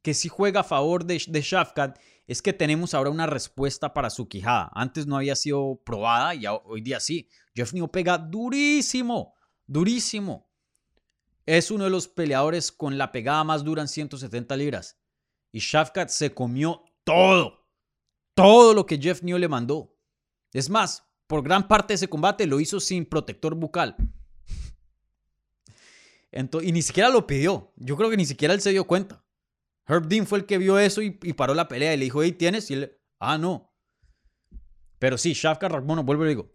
[0.02, 4.10] que sí juega a favor de, de Shafkat es que tenemos ahora una respuesta para
[4.10, 4.70] su quijada.
[4.74, 7.28] Antes no había sido probada y hoy día sí.
[7.54, 9.34] Jeff Neal pega durísimo,
[9.66, 10.50] durísimo.
[11.46, 14.98] Es uno de los peleadores con la pegada más dura en 170 libras.
[15.52, 17.68] Y Shafkat se comió todo,
[18.34, 19.96] todo lo que Jeff Neal le mandó.
[20.52, 23.96] Es más, por gran parte de ese combate lo hizo sin protector bucal.
[26.32, 27.72] y ni siquiera lo pidió.
[27.76, 29.24] Yo creo que ni siquiera él se dio cuenta.
[29.86, 32.32] Herb Dean fue el que vio eso y, paró la pelea y le dijo, hey,
[32.32, 32.70] ¿tienes?
[32.70, 33.72] Y él, ah, no.
[34.98, 36.52] Pero sí, Shafka Rakhmonov, vuelvo y digo,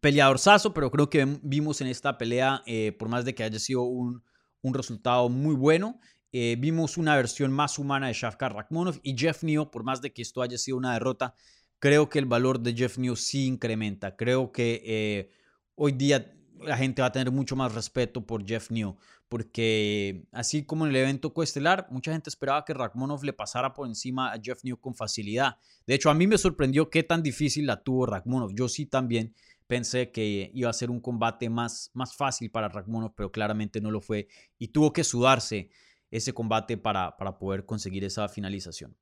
[0.00, 3.58] peleador saso, pero creo que vimos en esta pelea, eh, por más de que haya
[3.58, 4.22] sido un,
[4.62, 6.00] resultado muy bueno,
[6.32, 10.12] eh, vimos una versión más humana de Shafka Rakhmonov y Jeff Neal, por más de
[10.12, 11.34] que esto haya sido una derrota,
[11.78, 14.16] creo que el valor de Jeff Neal sí incrementa.
[14.16, 15.30] Creo que eh,
[15.76, 18.96] hoy día la gente va a tener mucho más respeto por Jeff New,
[19.28, 23.86] porque así como en el evento coestelar, mucha gente esperaba que Rakhmonov le pasara por
[23.86, 25.58] encima a Jeff New con facilidad.
[25.86, 28.54] De hecho, a mí me sorprendió qué tan difícil la tuvo Rakhmonov.
[28.54, 29.34] Yo sí también
[29.66, 33.90] pensé que iba a ser un combate más, más fácil para Rakhmonov, pero claramente no
[33.90, 34.28] lo fue
[34.58, 35.70] y tuvo que sudarse
[36.10, 38.96] ese combate para, para poder conseguir esa finalización.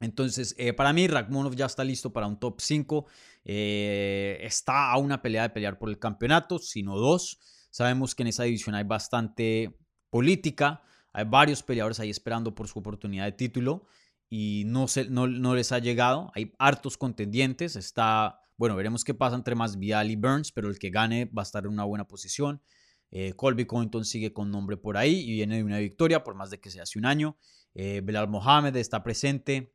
[0.00, 3.06] Entonces, eh, para mí, Rakhmonov ya está listo para un top 5.
[3.44, 7.38] Eh, está a una pelea de pelear por el campeonato, sino dos.
[7.70, 9.76] Sabemos que en esa división hay bastante
[10.10, 10.82] política.
[11.12, 13.86] Hay varios peleadores ahí esperando por su oportunidad de título
[14.28, 16.30] y no, se, no, les ha llegado.
[16.34, 17.74] Hay hartos contendientes.
[17.74, 21.42] Está, bueno, veremos qué pasa entre más Vial y Burns, pero el que gane va
[21.42, 22.62] a estar en una buena posición.
[23.10, 26.50] Eh, Colby Covington sigue con nombre por ahí y viene de una victoria, por más
[26.50, 27.36] de que sea hace un año.
[27.74, 29.72] Belal Mohamed está presente.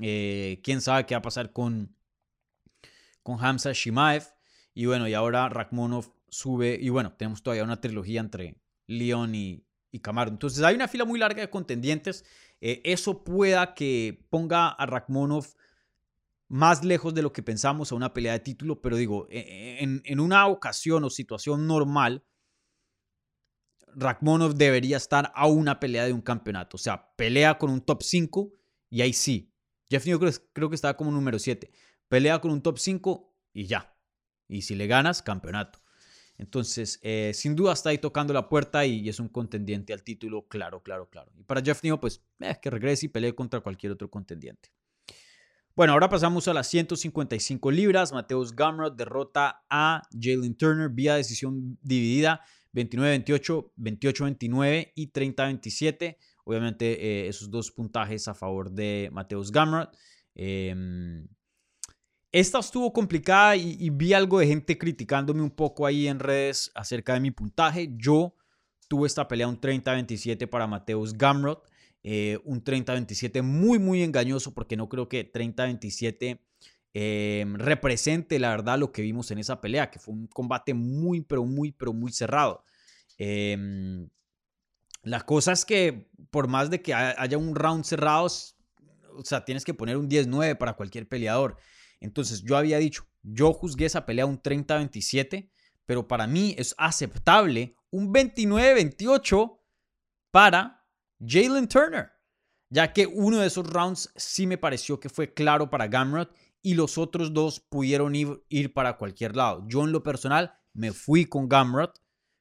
[0.00, 1.94] Eh, quién sabe qué va a pasar con,
[3.22, 4.24] con Hamza Shimaev.
[4.74, 6.78] Y bueno, y ahora Rakhmonov sube.
[6.80, 10.30] Y bueno, tenemos todavía una trilogía entre Leon y, y Camaro.
[10.30, 12.24] Entonces hay una fila muy larga de contendientes.
[12.60, 15.46] Eh, eso pueda que ponga a Rakhmonov
[16.48, 18.80] más lejos de lo que pensamos a una pelea de título.
[18.80, 22.24] Pero digo, e, e, en, en una ocasión o situación normal,
[23.94, 26.76] Rakhmonov debería estar a una pelea de un campeonato.
[26.76, 28.52] O sea, pelea con un top 5
[28.90, 29.52] y ahí sí,
[29.90, 30.18] Jeff New
[30.52, 31.70] creo, que estaba como número 7.
[32.08, 33.94] Pelea con un top 5 y ya.
[34.48, 35.80] Y si le ganas, campeonato.
[36.36, 40.46] Entonces, eh, sin duda está ahí tocando la puerta y, es un contendiente al título,
[40.46, 41.32] claro, claro, claro.
[41.36, 44.70] Y para Jeff New, pues, eh, que regrese y pelee contra cualquier otro contendiente.
[45.74, 48.12] Bueno, ahora pasamos a las 155 libras.
[48.12, 52.42] Mateus Gamrot derrota a Jalen Turner vía decisión dividida
[52.74, 56.16] 29-28, 28-29 y 30-27.
[56.48, 59.94] Obviamente eh, esos dos puntajes a favor de Mateus Gamrot.
[60.34, 61.28] Em,
[62.32, 67.12] esta estuvo complicada y, vi algo de gente criticándome un poco ahí en redes acerca
[67.12, 67.90] de mi puntaje.
[67.98, 68.34] Yo
[68.88, 71.68] tuve esta pelea un 30-27 para Mateus Gamrot.
[72.02, 76.40] Eh, un 30-27 muy, muy engañoso porque no creo que 30-27
[76.94, 81.20] eh, represente la verdad lo que vimos en esa pelea, que fue un combate muy,
[81.20, 82.64] pero muy, pero muy cerrado.
[83.18, 84.08] Em,
[85.02, 89.64] la cosa es que por más de que haya un round cerrado, o sea, tienes
[89.64, 91.56] que poner un 10-9 para cualquier peleador.
[92.00, 95.50] Entonces yo había dicho, yo juzgué esa pelea un 30-27,
[95.86, 99.58] pero para mí es aceptable un 29-28
[100.30, 100.84] para
[101.26, 102.12] Jalen Turner,
[102.70, 106.32] ya que uno de esos rounds sí me pareció que fue claro para Gamrot
[106.62, 109.64] y los otros dos pudieron ir, para cualquier lado.
[109.68, 112.00] Yo en lo personal me fui con Gamrot,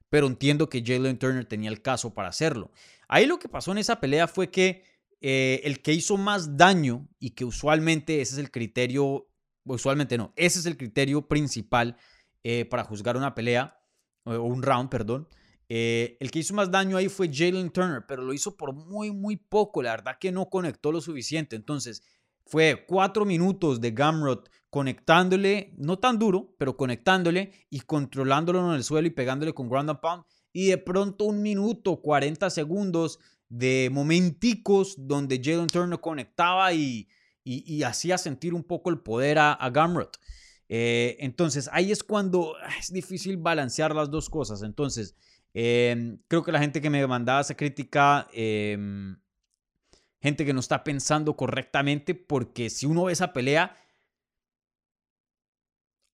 [0.10, 2.72] pero entiendo que Jalen Turner tenía el caso para hacerlo.
[3.08, 4.84] Ahí lo que pasó en esa pelea fue que
[5.22, 9.28] eh, el que hizo más daño y que usualmente ese es el criterio,
[9.64, 11.98] usualmente no, ese es el criterio principal
[12.44, 13.80] eh, para juzgar una pelea,
[14.24, 15.28] o un round, perdón,
[15.70, 19.12] eh, el que hizo más daño ahí fue Jalen Turner, pero lo hizo por muy,
[19.12, 19.82] muy poco.
[19.82, 21.56] La verdad que no conectó lo suficiente.
[21.56, 22.04] Entonces,
[22.46, 28.84] fue cuatro minutos de Gamrot conectándole, no tan duro, pero conectándole y controlándolo en el
[28.84, 30.24] suelo y pegándole con ground and pound.
[30.54, 37.08] Y de pronto un minuto, 40 segundos de momenticos donde Jalen Turner conectaba y,
[37.44, 40.18] y, hacía sentir un poco el poder a, Gamrot.
[40.70, 44.64] Eh, entonces ahí es cuando ah, es difícil balancear las dos cosas.
[44.64, 45.16] Entonces,
[45.60, 49.18] Em, creo que la gente que me mandaba esa crítica, em,
[50.22, 53.76] gente que no está pensando correctamente, porque si uno ve esa pelea,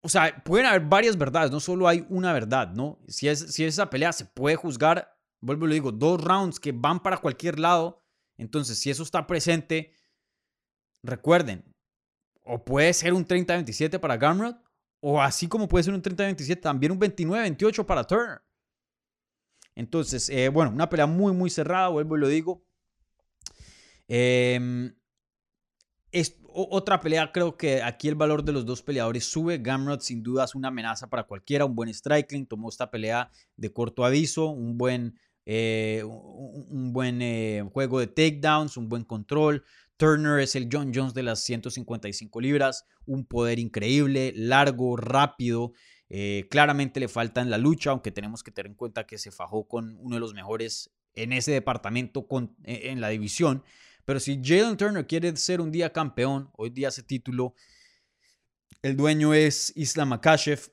[0.05, 2.99] o sea, pueden haber varias verdades, no solo hay una verdad, ¿no?
[3.07, 6.73] Si es, si esa pelea se puede juzgar, vuelvo y lo digo, dos rounds que
[6.73, 8.01] van para cualquier lado,
[8.37, 9.93] entonces si eso está presente,
[11.03, 11.63] recuerden,
[12.43, 14.61] o puede ser un 30-27 para Gamrot,
[14.99, 18.41] o así como puede ser un 30-27, también un 29-28 para Turner.
[19.73, 22.65] Entonces, eh, bueno, una pelea muy, muy cerrada, vuelvo y lo digo.
[24.07, 24.93] Es,
[26.53, 29.57] otra pelea, creo que aquí el valor de los dos peleadores sube.
[29.57, 33.73] Gamrot sin duda es una amenaza para cualquiera, un buen striking, tomó esta pelea de
[33.73, 39.63] corto aviso, un buen, eh, un buen eh, juego de takedowns, un buen control.
[39.97, 45.73] Turner es el John Jones de las 155 libras, un poder increíble, largo, rápido.
[46.09, 49.31] Eh, claramente le falta en la lucha, aunque tenemos que tener en cuenta que se
[49.31, 52.27] fajó con uno de los mejores en ese departamento
[52.63, 53.63] e, en la división.
[54.05, 57.55] Pero si Jalen Turner quiere ser un día campeón, hoy día ese título,
[58.81, 60.71] el dueño es Islam Makashev,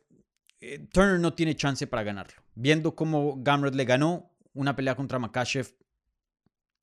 [0.60, 2.42] eh, Turner no tiene chance para ganarlo.
[2.54, 5.74] Viendo cómo Gamrot le ganó una pelea contra Makashev,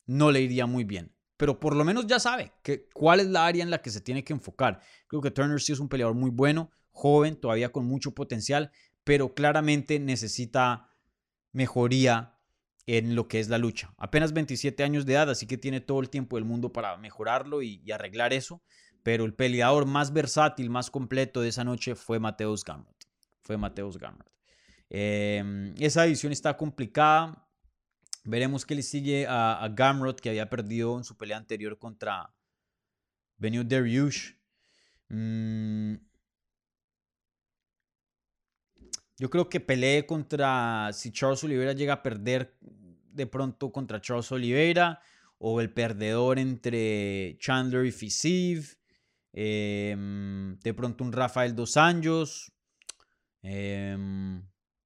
[0.06, 1.14] no le iría muy bien.
[1.36, 2.52] Pero por lo menos ya sabe
[2.93, 4.82] cuál es la área en la que se tiene que enfocar.
[5.08, 8.72] Creo que Turner sí es un peleador muy bueno, joven, todavía con mucho potencial,
[9.04, 10.89] pero claramente necesita
[11.52, 12.36] mejoría
[12.88, 13.93] en lo que es la lucha.
[13.97, 17.61] Apenas 27 años de edad, así que tiene todo el tiempo del mundo para mejorarlo
[17.61, 18.63] y, arreglar eso.
[19.03, 22.95] Pero el peleador más versátil, más completo de esa noche fue Mateus Gamrot.
[23.41, 24.31] Fue Mateus Gamrot.
[24.89, 27.47] Em, esa edición está complicada.
[28.23, 32.33] Veremos qué le sigue a, a, Gamrot, que había perdido en su pelea anterior contra
[33.38, 34.33] Benio Dariush.
[35.09, 35.95] Mm,
[39.18, 44.32] yo creo que pelee contra, si Charles Oliveira llega a perder de pronto contra Charles
[44.32, 44.99] Oliveira,
[45.39, 48.78] o el perdedor entre Chandler y Fisiv,
[49.34, 52.51] em, de pronto un Rafael Dos Anjos,
[53.41, 54.39] em,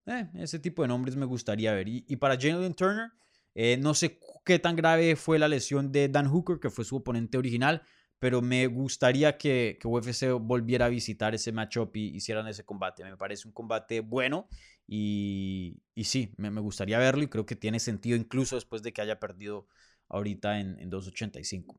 [0.05, 1.87] eh, ese tipo de nombres me gustaría ver.
[1.87, 3.11] Y, para Jalen Turner,
[3.53, 6.97] eh, no sé qué tan grave fue la lesión de Dan Hooker, que fue su
[6.97, 7.83] oponente original,
[8.21, 13.03] pero me gustaría que, que, UFC volviera a visitar ese matchup y hicieran ese combate.
[13.03, 14.47] Me parece un combate bueno
[14.85, 18.93] y, y sí, me, me, gustaría verlo y creo que tiene sentido incluso después de
[18.93, 19.67] que haya perdido
[20.07, 21.75] ahorita en, en 285.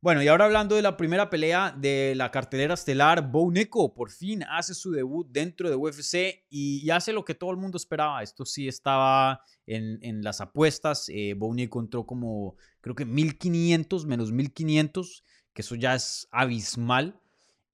[0.00, 4.12] Bueno, y ahora hablando de la primera pelea de la cartelera estelar, Bo Nico por
[4.12, 8.22] fin hace su debut dentro de UFC y, hace lo que todo el mundo esperaba.
[8.22, 11.08] Esto sí estaba en, en las apuestas.
[11.08, 17.20] Eh, Bo Nico entró como, creo que 1500 menos 1500, que eso ya es abismal.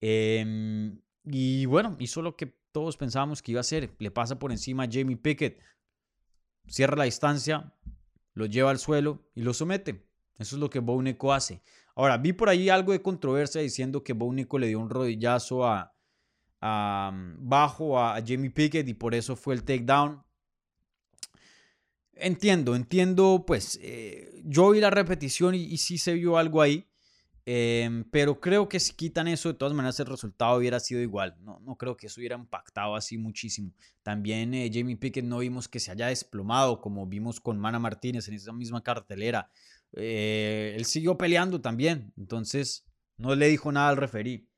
[0.01, 3.95] Em, y bueno, hizo lo que todos pensábamos que iba a hacer.
[3.99, 5.61] Le pasa por encima a Jamie Pickett,
[6.67, 7.71] cierra la distancia,
[8.33, 10.07] lo lleva al suelo y lo somete.
[10.39, 11.61] Eso es lo que Bo Nico hace.
[11.95, 15.65] Ahora, vi por ahí algo de controversia diciendo que Bo Nico le dio un rodillazo
[15.65, 15.93] a,
[16.61, 20.21] mm, bajo a, Jamie Pickett y por eso fue el takedown.
[22.17, 26.87] Entiendo, entiendo, pues eh, yo vi la repetición y, y, sí se vio algo ahí,
[27.45, 31.35] em, pero creo que si quitan eso, de todas maneras el resultado hubiera sido igual.
[31.41, 33.73] No, no creo que eso hubiera impactado así muchísimo.
[34.01, 38.27] También eh, Jamie Pickett no vimos que se haya desplomado como vimos con Mana Martínez
[38.27, 39.49] en esa misma cartelera.
[39.95, 42.85] Eh, él siguió peleando también, entonces
[43.17, 44.49] no le dijo nada al referí.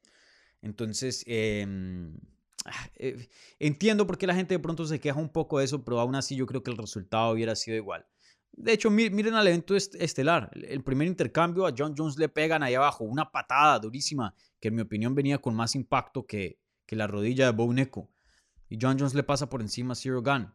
[0.61, 2.17] Entonces, em,
[2.65, 3.29] ah, eh,
[3.59, 6.15] entiendo por qué la gente de pronto se queja un poco de eso, pero aún
[6.15, 8.05] así yo creo que el resultado hubiera sido igual.
[8.53, 10.49] De hecho, miren al evento estelar.
[10.55, 14.75] El primer intercambio a John Jones le pegan ahí abajo una patada durísima que en
[14.75, 18.09] mi opinión venía con más impacto que, que la rodilla de Bo Neko.
[18.67, 20.51] Y John Jones le pasa por encima a Zero Gun.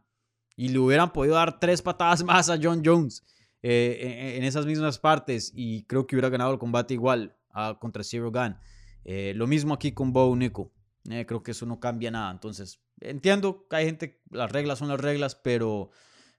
[0.57, 3.23] Y le hubieran podido dar tres patadas más a John Jones.
[3.65, 8.03] Eh, en, esas mismas partes y creo que hubiera ganado el combate igual a, contra
[8.03, 8.57] Zero Gun.
[9.05, 10.73] Eh, lo mismo aquí con Bo Nico.
[11.09, 12.29] Eh, creo que eso no cambia nada.
[12.29, 15.91] Entonces, entiendo que hay gente, las reglas son las reglas, pero,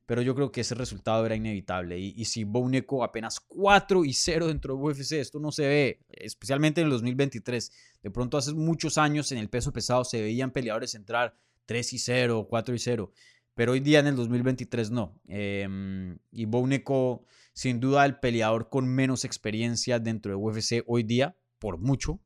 [0.04, 1.98] pero yo creo que ese resultado era inevitable.
[1.98, 6.00] Y, si Bo Nico apenas 4 y 0 dentro de UFC, esto no se ve,
[6.10, 7.72] especialmente en el 2023.
[8.02, 11.98] De pronto, hace muchos años en el peso pesado se veían peleadores entrar 3 y
[11.98, 13.12] 0, 4 y 0
[13.54, 15.20] pero hoy día en el 2023 no.
[15.28, 21.36] Eh, y Bouneco, sin duda, el peleador con menos experiencia dentro de UFC hoy día,
[21.58, 22.20] por mucho.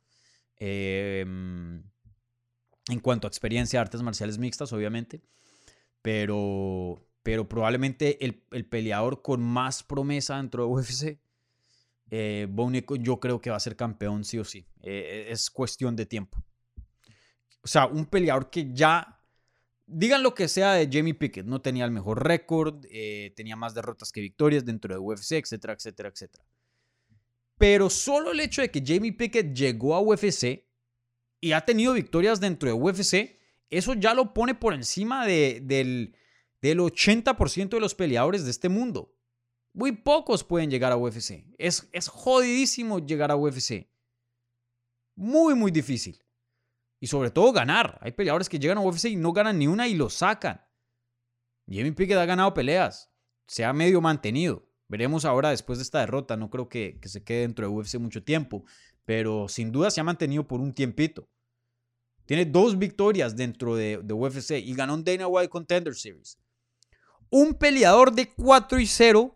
[0.57, 1.83] Em,
[2.89, 5.23] en cuanto a experiencia de artes marciales mixtas, obviamente.
[6.03, 11.21] Pero, pero probablemente el, el peleador con más promesa dentro de UFC.
[12.11, 12.49] Eh,
[13.01, 14.67] yo creo que va a ser campeón sí o sí.
[14.83, 16.43] Eh, es cuestión de tiempo.
[17.63, 19.18] O sea, un peleador que ya
[19.91, 23.73] Digan lo que sea de Jamie Pickett, no tenía el mejor récord, eh, tenía más
[23.73, 26.45] derrotas que victorias dentro de UFC, etcétera, etcétera, etcétera.
[27.57, 30.69] Pero solo el hecho de que Jamie Pickett llegó a UFC
[31.41, 33.39] y ha tenido victorias dentro de UFC,
[33.71, 36.15] eso ya lo pone por encima de, del,
[36.61, 39.15] del 80% de los peleadores de este mundo.
[39.73, 41.47] Muy pocos pueden llegar a UFC.
[41.57, 43.89] Es, es jodidísimo llegar a UFC.
[45.15, 46.23] Muy, muy difícil.
[47.01, 47.99] Y sobre todo ganar.
[48.01, 50.61] Hay peleadores que llegan a UFC y no ganan ni una y lo sacan.
[51.67, 53.13] Jamie Pickett ha ganado peleas.
[53.47, 54.69] Se ha medio mantenido.
[54.89, 56.37] Veremos ahora después de esta derrota.
[56.37, 58.65] No creo que, se quede dentro de UFC mucho tiempo.
[59.05, 61.29] Pero sin duda se ha mantenido por un tiempito.
[62.27, 66.39] Tiene dos victorias dentro de, de UFC y ganó un Dana White Contender Series.
[67.31, 69.35] Un peleador de 4 y 0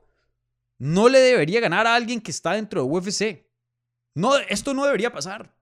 [0.78, 3.46] no le debería ganar a alguien que está dentro de UFC.
[4.14, 5.54] No, esto no debería pasar.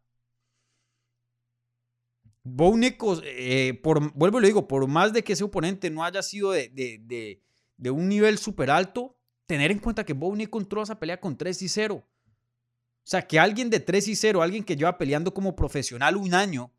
[2.53, 2.75] Bo
[3.23, 6.53] eh, por, vuelvo y lo digo, por más de que ese oponente no haya sido
[6.53, 7.41] de,
[7.91, 11.63] un nivel súper alto, tener en cuenta que Bo entró a esa pelea con 3
[11.63, 11.95] y 0.
[11.97, 12.07] O
[13.03, 16.73] sea, que alguien de 3 y 0, alguien que lleva peleando como profesional un año,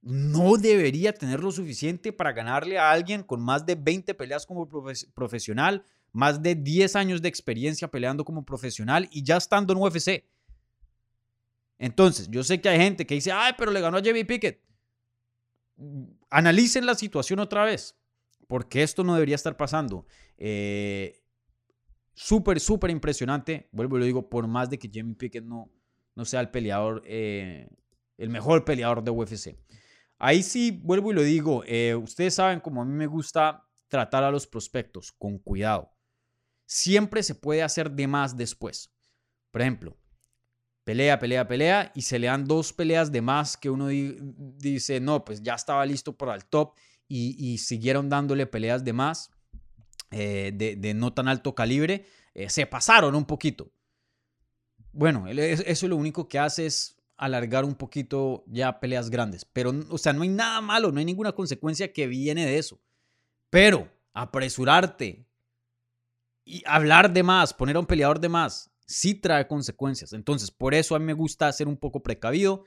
[0.00, 4.68] no debería tener lo suficiente para ganarle a alguien con más de 20 peleas como
[5.14, 10.24] profesional, más de 10 años de experiencia peleando como profesional y ya estando en UFC.
[11.78, 14.67] Entonces, yo sé que hay gente que dice, ay, pero le ganó a Jamie Pickett
[16.30, 17.96] analicen la situación otra vez,
[18.46, 20.06] porque esto no debería estar pasando.
[20.36, 21.22] Eh,
[22.14, 23.68] súper, súper impresionante.
[23.72, 25.70] Vuelvo y lo digo, por más de que Jamie Pickett no,
[26.14, 27.68] no sea el peleador, eh,
[28.16, 29.56] el mejor peleador de UFC.
[30.18, 34.24] Ahí sí, vuelvo y lo digo, eh, ustedes saben como a mí me gusta tratar
[34.24, 35.92] a los prospectos con cuidado.
[36.66, 38.92] Siempre se puede hacer de más después.
[39.52, 39.96] Por ejemplo,
[40.88, 45.22] pelea, pelea, pelea, y se le dan dos peleas de más que uno dice, no,
[45.22, 46.72] pues ya estaba listo para el top,
[47.06, 49.30] y, siguieron dándole peleas de más,
[50.10, 53.70] eh, de, no tan alto calibre, eh, se pasaron un poquito.
[54.92, 59.98] Bueno, eso lo único que hace es alargar un poquito ya peleas grandes, pero, o
[59.98, 62.80] sea, no hay nada malo, no hay ninguna consecuencia que viene de eso.
[63.50, 65.26] Pero apresurarte
[66.46, 70.12] y hablar de más, poner a un peleador de más, sí trae consecuencias.
[70.14, 72.64] Entonces, por eso a mí me gusta ser un poco precavido.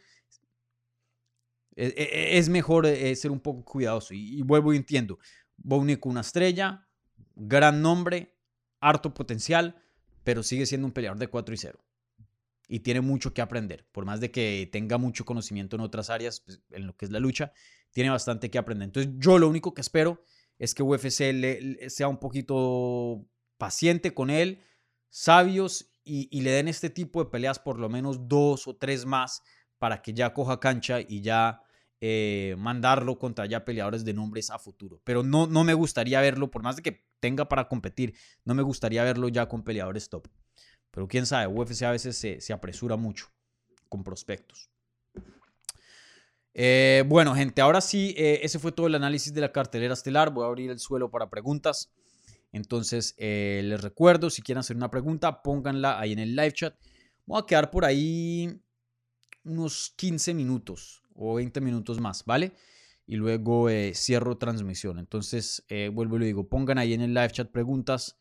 [1.76, 4.13] E, e, es mejor eh, ser un poco cuidadoso.
[4.13, 5.17] Y, vuelvo y entiendo.
[5.57, 6.88] Bonico, una estrella,
[7.36, 8.38] gran nombre,
[8.80, 9.82] harto potencial,
[10.24, 11.84] pero sigue siendo un peleador de 4 y 0.
[12.67, 13.88] Y tiene mucho que aprender.
[13.91, 17.11] Por más de que tenga mucho conocimiento en otras áreas, pues, en lo que es
[17.11, 17.51] la lucha,
[17.89, 18.86] tiene bastante que aprender.
[18.86, 20.24] Entonces, yo lo único que espero
[20.59, 23.26] es que UFC le, sea un poquito
[23.57, 24.61] paciente con él,
[25.09, 29.43] sabios y, le den este tipo de peleas por lo menos dos o tres más
[29.78, 31.62] para que ya coja cancha y ya
[31.99, 35.02] eh, mandarlo contra ya peleadores de nombres a futuro.
[35.04, 38.64] Pero no, no me gustaría verlo, por más de que tenga para competir, no me
[38.64, 40.28] gustaría verlo ya con peleadores top.
[40.91, 43.28] Pero quién sabe, UFC a veces se, apresura mucho
[43.88, 44.70] con prospectos.
[46.54, 50.32] Eh, bueno, gente, ahora sí, eh, ese fue todo el análisis de la cartelera estelar.
[50.32, 51.93] Voy a abrir el suelo para preguntas.
[52.52, 56.76] Entonces, eh, les recuerdo, si quieren hacer una pregunta, pónganla ahí en el live chat.
[57.26, 58.62] Voy a quedar por ahí
[59.43, 62.54] unos 15 minutos o 20 minutos más, ¿vale?
[63.08, 64.99] Y luego cierro transmisión.
[64.99, 68.18] Entonces, vuelvo y lo digo, pongan ahí en el live chat preguntas.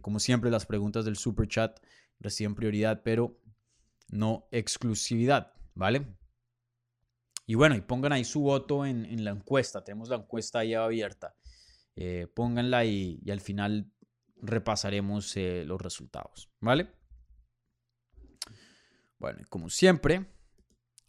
[0.00, 1.78] como siempre, las preguntas del super chat
[2.20, 3.38] reciben prioridad, pero
[4.08, 6.16] no exclusividad, ¿vale?
[7.46, 9.84] Y bueno, y pongan ahí su voto en, la encuesta.
[9.84, 11.34] Tenemos la encuesta ahí abierta.
[11.96, 13.92] Eh, pónganla y, al final
[14.36, 16.50] repasaremos eh, los resultados.
[16.60, 16.90] ¿Vale?
[19.18, 20.26] Bueno, como siempre,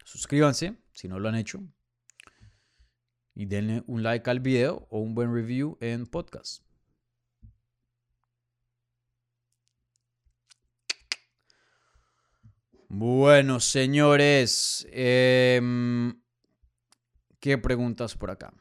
[0.03, 1.61] suscríbanse si no lo han hecho.
[3.33, 6.63] Y denle un like al video o un buen review en podcast.
[12.87, 14.87] Bueno, señores.
[14.91, 15.59] Eh,
[17.41, 18.53] ¿Qué preguntas por acá?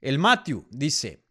[0.00, 1.24] El Matthew dice,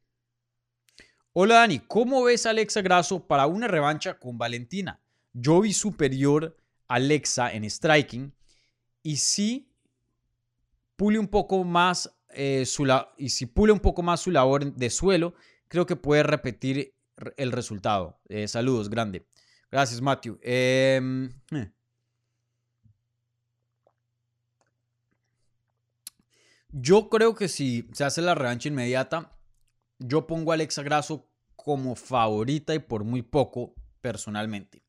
[1.33, 4.99] hola Dani, ¿cómo ves a Alexa Grasso para una revancha con Valentina?
[5.31, 6.57] Yo vi superior
[6.87, 8.33] a Alexa en striking
[9.03, 9.71] y si
[10.97, 12.85] pule un poco más eh, su
[13.17, 15.33] y si pule un poco más su labor de suelo,
[15.69, 16.93] creo que puede repetir
[17.37, 18.19] el resultado.
[18.27, 19.25] Eh, saludos, grande.
[19.71, 20.39] Gracias, Matthew.
[20.41, 21.71] Em, eh.
[26.69, 29.37] Yo creo que si se hace la revancha inmediata,
[29.99, 34.83] yo pongo a Alexa Grasso como favorita y por muy poco personalmente.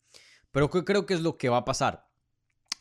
[0.50, 2.08] Pero ¿qué creo que es lo que va a pasar?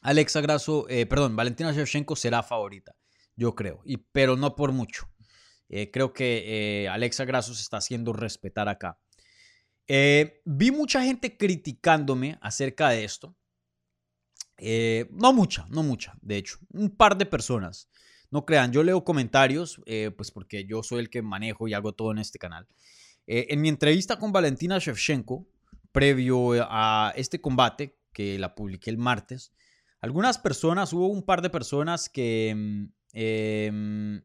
[0.02, 2.96] Alexa Grasso, eh, perdón, Valentina Shevchenko será favorita,
[3.36, 5.10] yo creo, y, pero no por mucho.
[5.70, 9.00] Eh, creo que eh, Alexa Grasso se está haciendo respetar acá.
[9.88, 13.36] vi mucha gente criticándome acerca de esto.
[15.12, 17.90] no mucha, no mucha, de hecho, un par de personas.
[18.30, 21.94] No crean, yo leo comentarios, eh, pues porque yo soy el que manejo y hago
[21.94, 22.68] todo en este canal.
[23.26, 25.48] Eh, en mi entrevista con Valentina Shevchenko,
[25.92, 29.54] previo a este combate, que la publiqué el martes,
[30.00, 34.22] algunas personas, hubo un par de personas que, mm, em,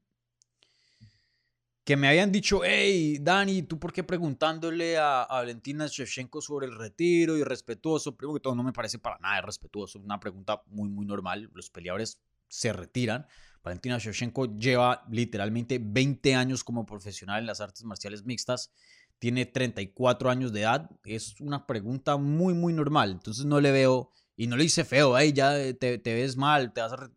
[1.84, 6.76] que me habían dicho, hey, Dani, ¿tú por qué preguntándole a, Valentina Shevchenko sobre el
[6.76, 8.16] retiro y respetuoso?
[8.16, 11.50] Primero que todo, no me parece para nada respetuoso, una pregunta muy, muy normal.
[11.54, 13.26] Los peleadores se retiran.
[13.62, 18.72] Valentina Shevchenko lleva literalmente 20 años como profesional en las artes marciales mixtas.
[19.18, 20.90] Tiene 34 años de edad.
[21.04, 23.12] Es una pregunta muy, muy normal.
[23.12, 26.80] Entonces no le veo, y no le hice feo, ahí ya te, ves mal, te
[26.80, 27.10] vas a...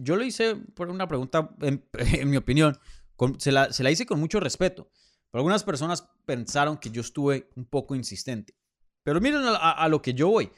[0.00, 1.88] Yo lo hice por una pregunta, en,
[2.28, 2.78] mi opinión,
[3.38, 4.90] se, la, hice con mucho respeto.
[5.30, 8.54] Pero algunas personas pensaron que yo estuve un poco insistente.
[9.02, 10.52] Pero miren a lo que yo voy.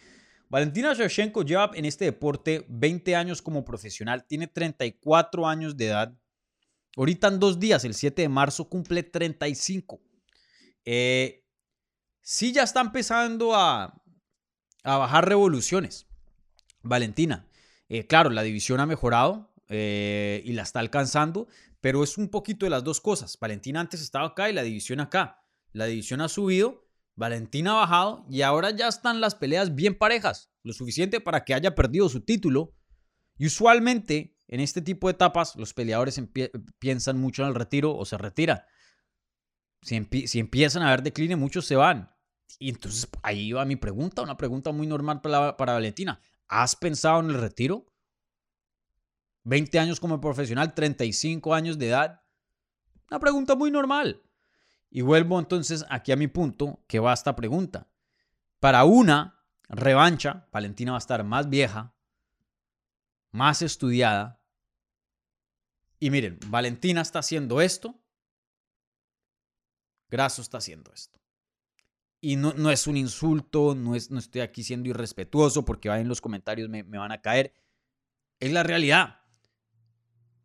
[0.48, 6.14] Valentina Shevchenko lleva en este deporte 20 años como profesional, tiene 34 años de edad.
[6.96, 10.00] Ahorita en dos días, el 7 de marzo, cumple 35.
[10.84, 11.44] Eh,
[12.20, 14.00] sí ya está empezando a,
[14.84, 16.06] bajar revoluciones.
[16.82, 17.48] Valentina,
[17.88, 21.48] eh, claro, la división ha mejorado eh, y la está alcanzando,
[21.80, 23.38] pero es un poquito de las dos cosas.
[23.40, 25.42] Valentina antes estaba acá y la división acá.
[25.72, 26.83] La división ha subido
[27.16, 31.54] Valentina ha bajado y ahora ya están las peleas bien parejas, lo suficiente para que
[31.54, 32.74] haya perdido su título.
[33.36, 36.20] Y usualmente en este tipo de etapas los peleadores
[36.78, 38.62] piensan mucho en el retiro o se retiran.
[39.82, 42.10] Si, empiezan a ver decline, muchos se van.
[42.58, 46.20] Y entonces ahí va mi pregunta, una pregunta muy normal para, para Valentina.
[46.48, 47.86] ¿Has pensado en el retiro?
[49.44, 52.22] 20 años como profesional, 35 años de edad.
[53.10, 54.22] Una pregunta muy normal.
[54.94, 57.88] Y vuelvo entonces aquí a mi punto, que va esta pregunta.
[58.60, 61.92] Para una revancha, Valentina va a estar más vieja,
[63.32, 64.40] más estudiada.
[65.98, 68.00] Y miren, Valentina está haciendo esto,
[70.08, 71.18] Graso está haciendo esto.
[72.20, 76.06] Y no, no es un insulto, no, es, no estoy aquí siendo irrespetuoso porque en
[76.06, 77.52] los comentarios me, me van a caer.
[78.38, 79.22] Es la realidad.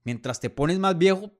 [0.03, 1.38] Mientras te pones más viejo,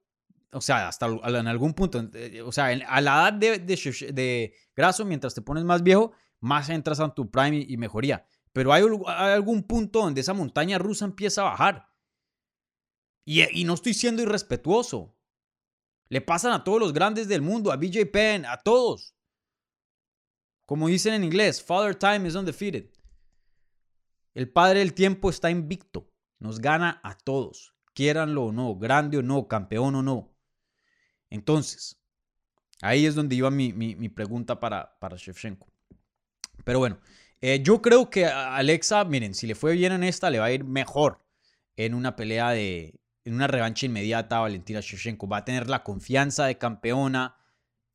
[0.51, 5.35] o sea, hasta en algún punto, eh, o sea, a la edad de, graso, mientras
[5.35, 8.25] te pones más viejo, más entras a tu prime y, mejoría.
[8.51, 11.89] Pero hay, algún punto donde esa montaña rusa empieza a bajar.
[13.25, 15.15] Y, y, no estoy siendo irrespetuoso.
[16.07, 19.15] Le pasan a todos los grandes del mundo, a BJ Penn, a todos.
[20.65, 22.89] Como dicen en inglés, Father Time is undefeated.
[24.33, 26.11] El padre del tiempo está invicto.
[26.39, 30.38] Nos gana a todos, quieranlo o no, grande o no, campeón o no.
[31.30, 31.99] Entonces,
[32.82, 35.67] Ahí es donde iba mi, mi, pregunta para, para Shevchenko.
[36.63, 36.99] Pero bueno,
[37.41, 40.51] eh, yo creo que Alexa, miren, si le fue bien en esta, le va a
[40.51, 41.25] ir mejor
[41.75, 45.27] en una pelea de, en una revancha inmediata a Valentina Shevchenko.
[45.27, 47.36] Va a tener la confianza de campeona,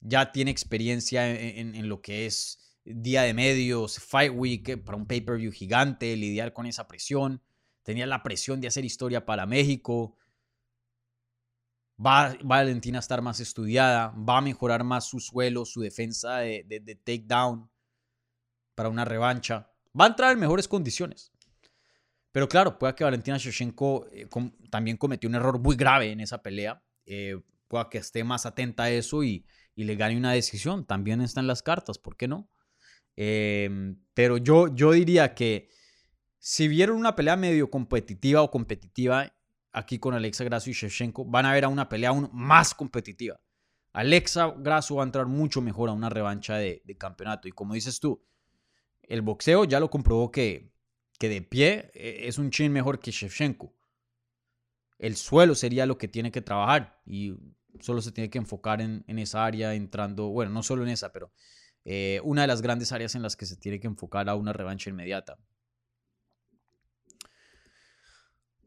[0.00, 5.06] ya tiene experiencia en, lo que es día de medios, Fight Week, eh, para un
[5.06, 7.42] pay-per-view gigante, lidiar con esa presión.
[7.82, 10.18] Tenía la presión de hacer historia para México.
[11.96, 16.64] Va, Valentina a estar más estudiada, va a mejorar más su suelo, su defensa de,
[16.68, 17.70] de, takedown
[18.74, 19.70] para una revancha.
[19.98, 21.32] Va a entrar en mejores condiciones.
[22.32, 24.26] Pero claro, puede que Valentina Shevchenko eh,
[24.70, 26.82] también cometió un error muy grave en esa pelea.
[27.06, 30.84] Eh, pueda que esté más atenta a eso y, le gane una decisión.
[30.84, 32.50] También está en las cartas, ¿por qué no?
[33.16, 35.68] Em, pero yo, yo diría que
[36.38, 39.33] si vieron una pelea medio competitiva o competitiva
[39.74, 43.40] aquí con Alexa Grasso y Shevchenko, van a ver a una pelea aún más competitiva.
[43.92, 47.48] Alexa Grasso va a entrar mucho mejor a una revancha de, campeonato.
[47.48, 48.24] Y como dices tú,
[49.02, 50.72] el boxeo ya lo comprobó que,
[51.18, 53.74] que de pie eh, es un chin mejor que Shevchenko.
[54.98, 57.34] El suelo sería lo que tiene que trabajar y
[57.80, 61.32] solo se tiene que enfocar en, esa área entrando, bueno, no solo en esa, pero
[61.84, 64.52] eh, una de las grandes áreas en las que se tiene que enfocar a una
[64.52, 65.36] revancha inmediata.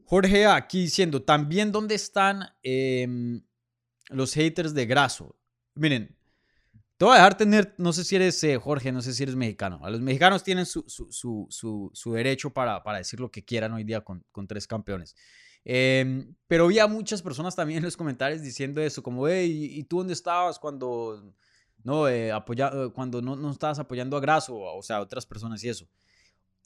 [0.08, 3.42] Jorge aquí diciendo, también dónde están em,
[4.08, 5.38] los haters de Graso.
[5.74, 6.16] Miren,
[6.96, 9.36] te voy a dejar tener, no sé si eres eh, Jorge, no sé si eres
[9.36, 9.80] mexicano.
[9.82, 14.00] A los mexicanos tienen su, su, derecho para, para, decir lo que quieran hoy día
[14.00, 15.14] con, con tres campeones.
[15.62, 19.84] Em, pero vi a muchas personas también en los comentarios diciendo eso, como, hey, ¿y
[19.84, 21.34] tú dónde estabas cuando
[21.84, 24.56] no, eh, eh, cuando no, no estabas apoyando a Graso?
[24.58, 25.86] O sea, otras personas y eso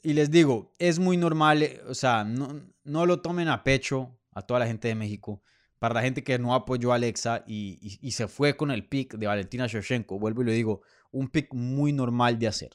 [0.03, 4.19] y les digo, es muy normal, eh, o sea, no, no, lo tomen a pecho
[4.33, 5.41] a toda la gente de México.
[5.79, 9.15] Para la gente que no apoyó a Alexa y, y, se fue con el pick
[9.15, 10.81] de Valentina Shevchenko, vuelvo y le digo,
[11.11, 12.71] un pick muy normal de hacer.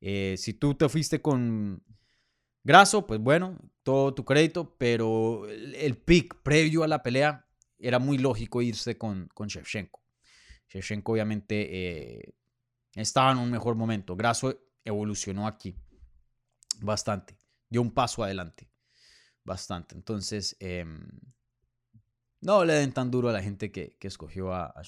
[0.00, 1.82] Eh, si tú te fuiste con
[2.62, 7.46] Graso, pues bueno, todo tu crédito, pero el, pick previo a la pelea
[7.78, 10.00] era muy lógico irse con, con Shevchenko.
[10.68, 12.34] Shevchenko obviamente eh,
[12.94, 14.16] estaba en un mejor momento.
[14.16, 15.76] Graso evolucionó aquí
[16.80, 17.36] bastante,
[17.68, 18.70] dio un paso adelante,
[19.44, 19.94] bastante.
[19.94, 21.08] Entonces, em,
[22.40, 24.82] no le den tan duro a la gente que, escogió a, a.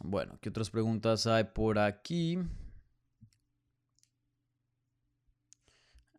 [0.00, 2.38] Bueno, ¿qué otras preguntas hay por aquí?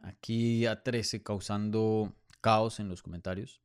[0.02, 3.62] Aquí a 13 causando caos en los comentarios.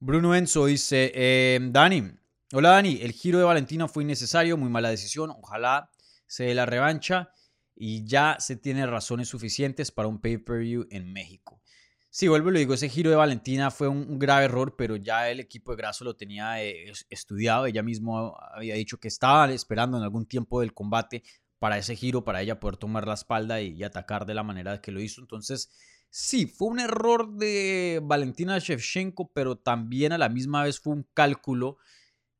[0.00, 2.10] Bruno Enzo dice, eh, Dani,
[2.52, 5.90] hola Dani, el giro de Valentina fue innecesario, muy mala decisión, ojalá
[6.26, 7.30] se dé la revancha
[7.74, 11.60] y ya se tiene razones suficientes para un pay-per-view en México.
[12.10, 15.30] Sí, vuelvo y lo digo, ese giro de Valentina fue un, grave error, pero ya
[15.30, 19.96] el equipo de Graso lo tenía eh, estudiado, ella mismo había dicho que estaba esperando
[19.96, 21.24] en algún tiempo del combate
[21.58, 24.80] para ese giro, para ella poder tomar la espalda y, y atacar de la manera
[24.80, 25.20] que lo hizo.
[25.20, 25.70] Entonces,
[26.16, 31.04] Sí, fue un error de Valentina Shevchenko, pero también a la misma vez fue un
[31.12, 31.76] cálculo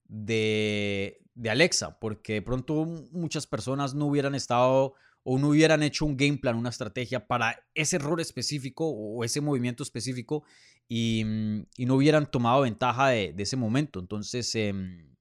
[0.04, 1.20] de,
[1.50, 4.94] Alexa, porque de pronto muchas personas no hubieran estado
[5.24, 9.40] o no hubieran hecho un game plan, una estrategia para ese error específico o ese
[9.40, 10.44] movimiento específico
[10.86, 13.98] y, mm, no hubieran tomado ventaja de, ese momento.
[13.98, 15.16] Entonces, em,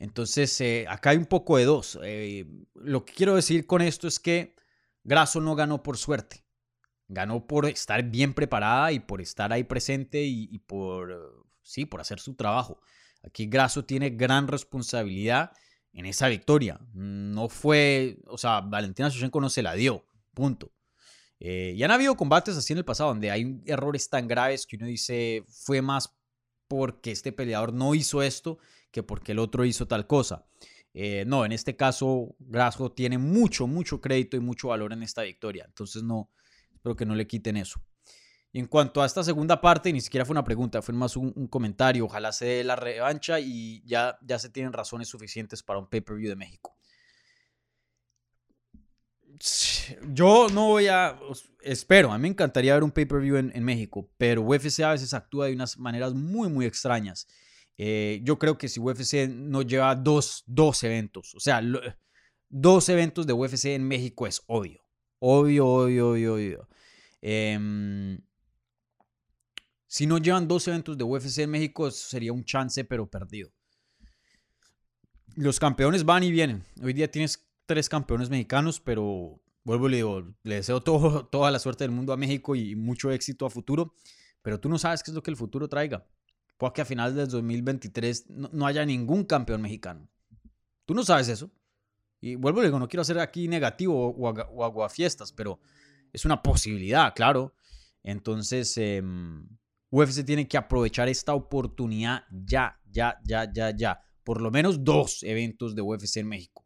[0.00, 1.96] entonces eh, acá hay un poco de dos.
[2.02, 2.44] Eh,
[2.74, 4.56] lo que quiero decir con esto es que
[5.04, 6.42] Grasso no ganó por suerte.
[7.12, 12.20] Ganó por estar bien preparada y por estar ahí presente y, por, sí, por hacer
[12.20, 12.80] su trabajo.
[13.22, 15.52] Aquí Grasso tiene gran responsabilidad
[15.92, 16.80] en esa victoria.
[16.94, 20.72] No fue, o sea, Valentina Shevchenko no se la dio, punto.
[21.38, 24.86] Eh, han habido combates así en el pasado donde hay errores tan graves que uno
[24.86, 26.14] dice fue más
[26.68, 28.58] porque este peleador no hizo esto
[28.92, 30.46] que porque el otro hizo tal cosa.
[30.94, 35.22] Eh, no, en este caso Grasso tiene mucho, mucho crédito y mucho valor en esta
[35.22, 35.64] victoria.
[35.66, 36.30] Entonces no,
[36.82, 37.80] Espero que no le quiten eso.
[38.50, 41.46] Y en cuanto a esta segunda parte, ni siquiera fue una pregunta, fue más un,
[41.46, 42.06] comentario.
[42.06, 46.28] Ojalá se dé la revancha y ya, ya se tienen razones suficientes para un pay-per-view
[46.28, 46.76] de México.
[50.08, 51.20] Yo no voy a.
[51.60, 55.46] Espero, a mí me encantaría ver un pay-per-view en, México, pero UFC a veces actúa
[55.46, 57.28] de unas maneras muy, muy extrañas.
[57.78, 61.62] Eh, yo creo que si UFC no lleva dos, dos eventos, o sea,
[62.48, 64.81] dos eventos de UFC en México es obvio.
[65.24, 66.68] Obvio, obvio, obvio, obvio.
[67.20, 68.18] Em,
[69.86, 73.52] si no llevan dos eventos de UFC en México, sería un chance, pero perdido.
[75.36, 76.64] Los campeones van y vienen.
[76.82, 81.52] Hoy día tienes tres campeones mexicanos, pero vuelvo y le digo, le deseo todo, toda
[81.52, 83.94] la suerte del mundo a México y mucho éxito a futuro,
[84.42, 86.04] pero tú no sabes qué es lo que el futuro traiga.
[86.56, 90.08] Puede que a finales del 2023 no, no haya ningún campeón mexicano.
[90.84, 91.48] Tú no sabes eso.
[92.22, 95.58] Y vuelvo y digo, no quiero ser aquí negativo o, o aguafiestas, pero
[96.12, 97.54] es una posibilidad, claro.
[98.04, 99.46] Entonces, em,
[99.90, 104.00] UFC tiene que aprovechar esta oportunidad ya, ya, ya, ya, ya.
[104.22, 106.64] Por lo menos dos eventos de UFC en México.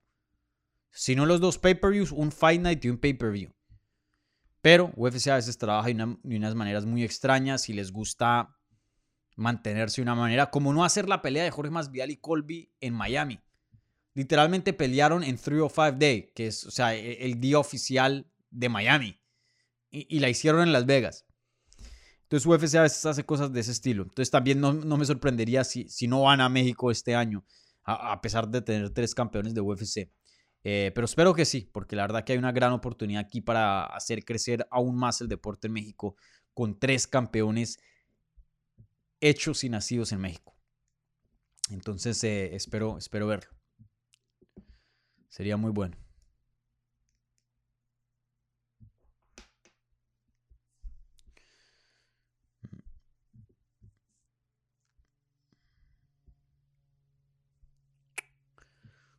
[0.90, 3.50] Si no los dos pay-per-views, un Fight Night y un pay-per-view.
[4.60, 8.56] Pero UFC a veces trabaja de, unas maneras muy extrañas y les gusta
[9.36, 12.94] mantenerse de una manera como no hacer la pelea de Jorge Masvidal y Colby en
[12.94, 13.40] Miami.
[14.16, 19.20] Literalmente pelearon en 305 Day, que es o sea, e, el día oficial de Miami.
[19.90, 21.26] Y, la hicieron en Las Vegas.
[22.22, 24.04] Entonces UFC a veces hace cosas de ese estilo.
[24.04, 27.44] Entonces también no, me sorprendería si, si, no van a México este año,
[27.84, 30.10] a, pesar de tener tres campeones de UFC.
[30.64, 33.84] Eh, pero espero que sí, porque la verdad que hay una gran oportunidad aquí para
[33.84, 36.16] hacer crecer aún más el deporte en México
[36.54, 37.78] con tres campeones
[39.20, 40.56] hechos y nacidos en México.
[41.70, 43.55] Entonces eh, espero, espero verlo.
[45.36, 45.94] Sería muy bueno.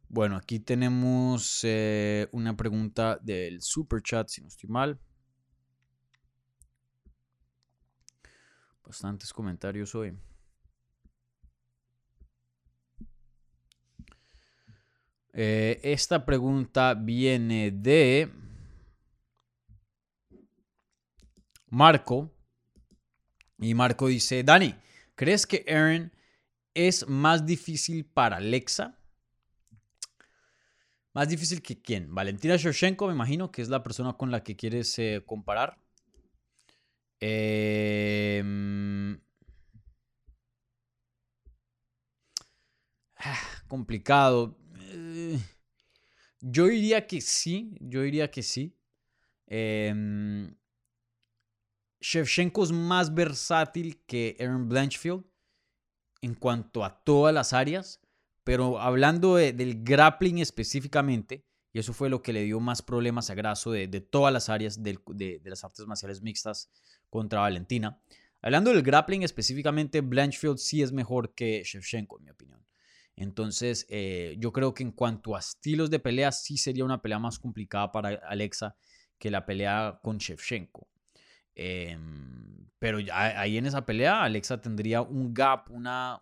[0.10, 5.00] Bueno, aquí tenemos eh, una pregunta del super chat, si no estoy mal.
[8.84, 10.18] Bastantes comentarios hoy.
[15.40, 18.28] Eh, esta pregunta viene de
[21.70, 22.34] Marco.
[23.60, 24.74] Y Marco dice, Dani,
[25.14, 26.12] ¿crees que Aaron
[26.74, 28.98] es más difícil para Alexa?
[31.14, 32.16] Más difícil que quién?
[32.16, 35.78] Valentina Shevchenko, me imagino, que es la persona con la que quieres eh, comparar.
[37.20, 39.20] Em,
[43.18, 44.58] ah, complicado.
[44.88, 45.40] Eh,
[46.42, 48.76] yo diría que sí, yo diría que sí.
[49.48, 49.94] Eh,
[52.00, 55.24] Shevchenko es más versátil que Aaron Blanchfield
[56.22, 58.02] en cuanto a todas las áreas.
[58.44, 61.44] Pero hablando del grappling específicamente,
[61.74, 64.82] y eso fue lo que le dio más problemas a Grasso de, todas las áreas
[64.82, 66.72] de, las artes marciales mixtas
[67.10, 68.02] contra Valentina.
[68.42, 72.67] Hablando del grappling específicamente, Blanchfield sí es mejor que Shevchenko, en mi opinión.
[73.18, 77.18] Entonces, eh, yo creo que en cuanto a estilos de pelea, sí sería una pelea
[77.18, 78.78] más complicada para Alexa
[79.18, 80.88] que la pelea con Shevchenko.
[81.56, 86.20] Em, pero ahí en esa pelea, Alexa tendría un gap, una,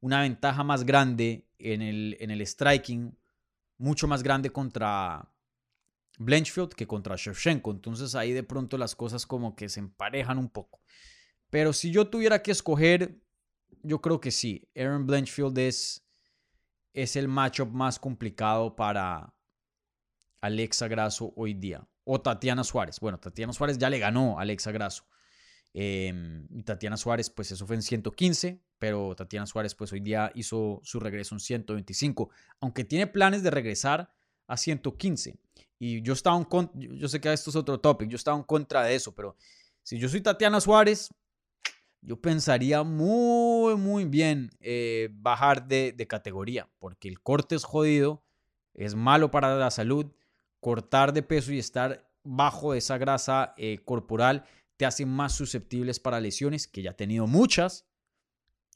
[0.00, 3.16] una ventaja más grande en el, en el striking,
[3.76, 5.32] mucho más grande contra
[6.18, 7.70] Blanchfield que contra Shevchenko.
[7.70, 10.80] Entonces ahí de pronto las cosas como que se emparejan un poco.
[11.50, 13.22] Pero si yo tuviera que escoger,
[13.82, 14.68] yo creo que sí.
[14.76, 16.04] Aaron Blanchfield es,
[16.92, 19.34] es el matchup más complicado para
[20.40, 21.86] Alexa Grasso hoy día.
[22.04, 23.00] O Tatiana Suárez.
[23.00, 25.04] Bueno, Tatiana Suárez ya le ganó a Alexa Grasso.
[25.74, 30.32] Em, y Tatiana Suárez, pues eso fue en 115, pero Tatiana Suárez, pues hoy día
[30.34, 32.30] hizo su regreso en 125,
[32.60, 34.12] aunque tiene planes de regresar
[34.46, 35.38] a 115.
[35.78, 38.42] Y yo estaba en contra, yo sé que esto es otro topic, yo estaba en
[38.42, 39.36] contra de eso, pero
[39.82, 41.10] si yo soy Tatiana Suárez,
[42.00, 48.24] yo pensaría muy, muy bien eh, bajar de, de categoría, porque el corte es jodido,
[48.74, 50.06] es malo para la salud,
[50.60, 54.44] cortar de peso y estar bajo esa grasa eh, corporal
[54.76, 57.86] te hace más susceptibles para lesiones, que ya ha tenido muchas.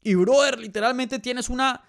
[0.03, 1.85] Y brother, literalmente tienes una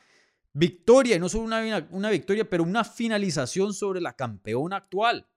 [0.54, 5.28] victoria, y no solo una, una victoria, pero una finalización sobre la campeona actual.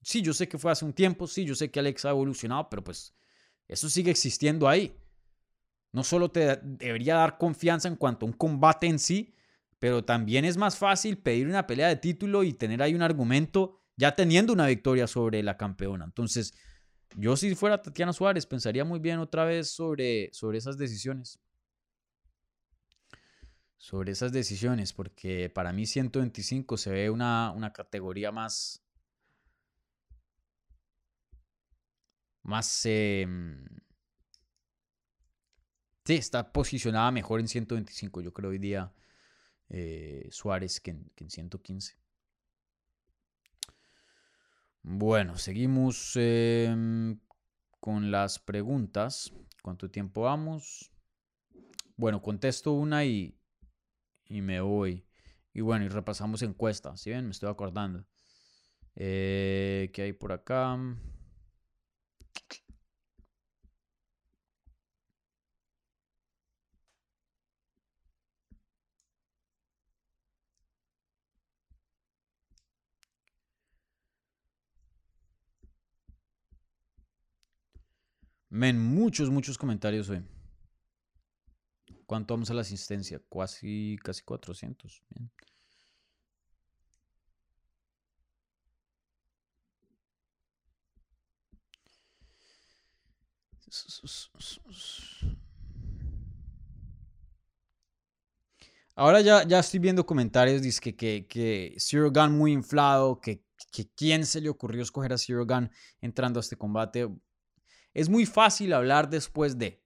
[0.00, 2.70] Sí, yo sé que fue hace un tiempo, sí, yo sé que Alex ha evolucionado,
[2.70, 3.14] pero pues
[3.66, 4.96] eso sigue existiendo ahí.
[5.92, 9.34] No solo te debería dar confianza en cuanto a un combate en sí,
[9.78, 13.80] pero también es más fácil pedir una pelea de título y tener ahí un argumento
[13.96, 16.04] ya teniendo una victoria sobre la campeona.
[16.04, 16.54] Entonces,
[17.16, 21.40] yo si fuera Tatiana Suárez pensaría muy bien otra vez sobre, sobre esas decisiones.
[23.76, 28.84] Sobre esas decisiones, porque para mí 125 se ve una, una categoría más...
[32.42, 32.82] Más...
[32.84, 33.64] Em,
[36.08, 38.90] sí, está posicionada mejor en 125, yo creo hoy día
[39.68, 41.98] eh, Suárez que en, que en 115.
[44.80, 47.20] Bueno, seguimos em,
[47.78, 49.30] con las preguntas.
[49.62, 50.90] ¿Cuánto tiempo vamos?
[51.98, 53.38] Bueno, contesto una y,
[54.24, 55.04] y me voy.
[55.52, 56.96] Y bueno, y repasamos encuesta.
[56.96, 57.26] ¿Sí ven?
[57.26, 58.06] Me estoy acordando.
[58.96, 60.78] Eh, ¿Qué hay por acá?
[78.50, 80.24] Men, muchos, muchos comentarios hoy.
[82.06, 83.20] ¿Cuánto vamos a la asistencia?
[83.30, 85.02] Casi, casi 400.
[85.10, 85.30] Bien.
[98.96, 103.44] Ahora ya, ya estoy viendo comentarios, dice que, que, que Zero Gun muy inflado, que,
[103.70, 105.70] que quién se le ocurrió escoger a Zero Gun
[106.00, 107.08] entrando a este combate.
[107.98, 109.82] Es muy fácil hablar después de,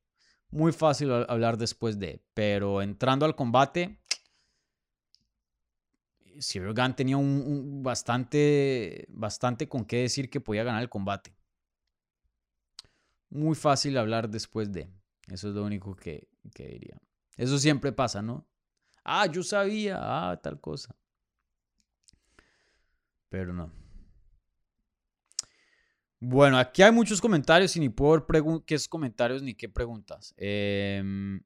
[0.50, 4.02] muy fácil hablar después de, pero entrando al combate,
[6.38, 11.34] Zero Gun tenía un, bastante, bastante con qué decir que podía ganar el combate.
[13.30, 14.90] Muy fácil hablar después de,
[15.28, 16.98] eso es lo único que, que diría.
[17.38, 18.46] Eso siempre pasa, ¿no?
[19.04, 20.94] Ah, yo sabía, ah, tal cosa.
[23.30, 23.81] Pero no.
[26.24, 30.32] Bueno, aquí hay muchos comentarios y ni puedo ver qué es comentarios ni qué preguntas.
[30.36, 31.42] Em,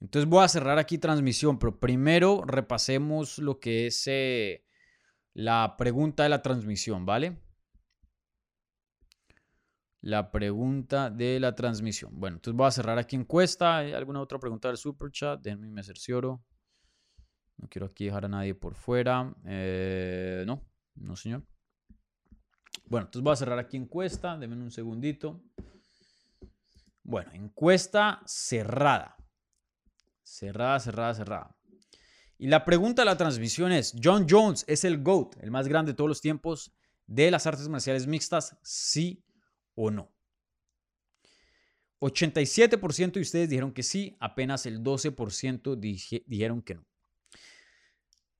[0.00, 4.64] entonces voy a cerrar aquí transmisión, pero primero repasemos lo que es eh,
[5.34, 7.42] la pregunta de la transmisión, ¿vale?
[10.00, 12.18] La pregunta de la transmisión.
[12.18, 13.76] Bueno, entonces voy a cerrar aquí encuesta.
[13.76, 15.42] ¿Hay alguna otra pregunta del super chat?
[15.42, 16.42] Déjenme me cercioro.
[17.58, 19.30] No quiero aquí dejar a nadie por fuera.
[19.44, 20.64] Eh, no,
[20.94, 21.51] no señor.
[22.92, 24.36] Bueno, entonces voy a cerrar aquí encuesta.
[24.36, 25.42] Denme un segundito.
[27.02, 29.16] Bueno, encuesta cerrada.
[30.22, 31.56] Cerrada, cerrada, cerrada.
[32.36, 35.92] Y la pregunta de la transmisión es, ¿John Jones es el GOAT, el más grande
[35.92, 38.58] de todos los tiempos de las artes marciales mixtas?
[38.62, 39.24] ¿Sí
[39.74, 40.12] o no?
[41.98, 46.86] 87% de ustedes dijeron que sí, apenas el 12% dijeron que no.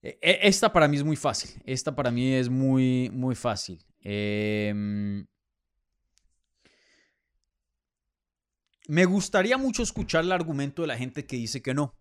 [0.02, 1.58] E, e, esta para mí es muy fácil.
[1.64, 3.82] Esta para mí es muy, muy fácil.
[4.02, 5.26] Em,
[8.88, 11.96] me gustaría mucho escuchar el argumento de la gente que dice que no.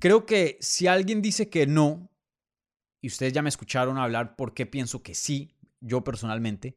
[0.00, 2.10] Creo que si alguien dice que no,
[3.00, 6.76] y ustedes ya me escucharon hablar por qué pienso que sí, yo personalmente,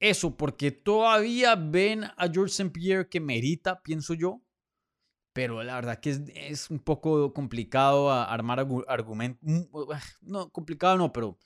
[0.00, 2.70] eso, porque todavía ven a George St.
[2.70, 4.42] Pierre que merita, pienso yo,
[5.38, 9.38] pero la verdad que es, un poco complicado armar argumentos.
[9.40, 9.60] Mm,
[10.22, 11.38] no, complicado no, pero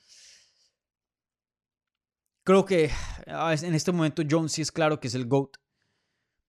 [2.42, 2.90] creo que
[3.26, 5.58] ah, en este momento Jones sí es claro que es el GOAT.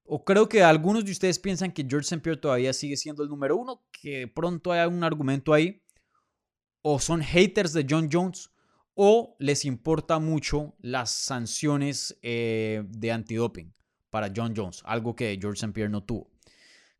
[0.06, 2.22] O creo que algunos de ustedes piensan que George St.
[2.22, 5.84] Pierre todavía sigue siendo el número uno, que pronto hay un argumento ahí.
[6.82, 8.52] O son haters de John Jones
[8.96, 13.74] o les importa mucho las sanciones eh, de antidoping
[14.10, 15.74] para John Jones, algo que George St.
[15.74, 16.33] Pierre no tuvo.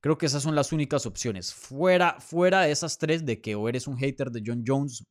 [0.04, 1.54] Creo que esas son las únicas opciones.
[1.54, 5.06] Fuera, fuera de esas tres, de que o eres un hater de John Jones,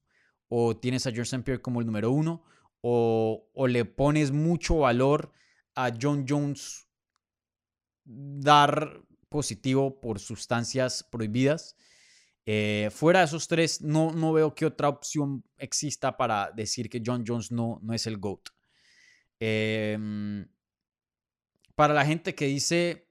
[0.48, 1.38] o tienes a George.
[1.38, 2.44] Pierre como el número uno,
[2.82, 5.32] o, o le pones mucho valor
[5.74, 6.86] a John Jones
[8.04, 9.00] dar
[9.30, 11.74] positivo por sustancias prohibidas.
[12.44, 17.02] Eh, fuera de esos tres, no, no veo qué otra opción exista para decir que
[17.02, 18.50] John Jones no, no es el GOAT.
[19.40, 20.46] Em,
[21.74, 23.08] para la gente que dice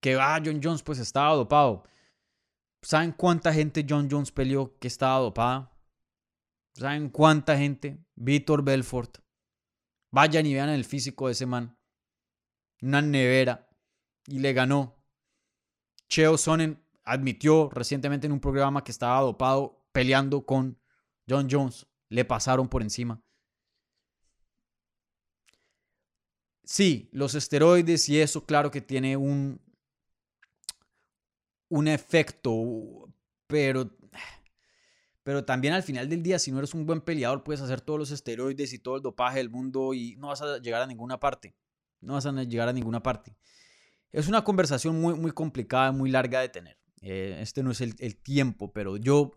[0.00, 1.84] que ah, John Jones pues estaba dopado.
[2.82, 5.72] ¿Saben cuánta gente John Jones peleó que estaba dopada?
[6.74, 7.98] ¿Saben cuánta gente?
[8.14, 9.18] Víctor Belfort.
[10.12, 11.76] Vayan y vean el físico de ese man.
[12.80, 13.68] Una nevera.
[14.26, 14.94] Y le ganó.
[16.08, 20.78] Cheo Sonnen admitió recientemente en un programa que estaba dopado peleando con
[21.28, 21.86] John Jones.
[22.08, 23.20] Le pasaron por encima.
[26.64, 29.60] Sí, los esteroides y eso, claro que tiene un,
[31.68, 33.12] un efecto,
[33.46, 33.90] pero,
[35.22, 37.98] pero también al final del día, si no eres un buen peleador, puedes hacer todos
[37.98, 41.18] los esteroides y todo el dopaje del mundo y no vas a llegar a ninguna
[41.18, 41.56] parte.
[42.00, 43.36] No vas a llegar a ninguna parte.
[44.12, 46.78] Es una conversación muy, muy complicada, muy larga de tener.
[47.02, 49.32] Eh, este no es el, tiempo, pero yo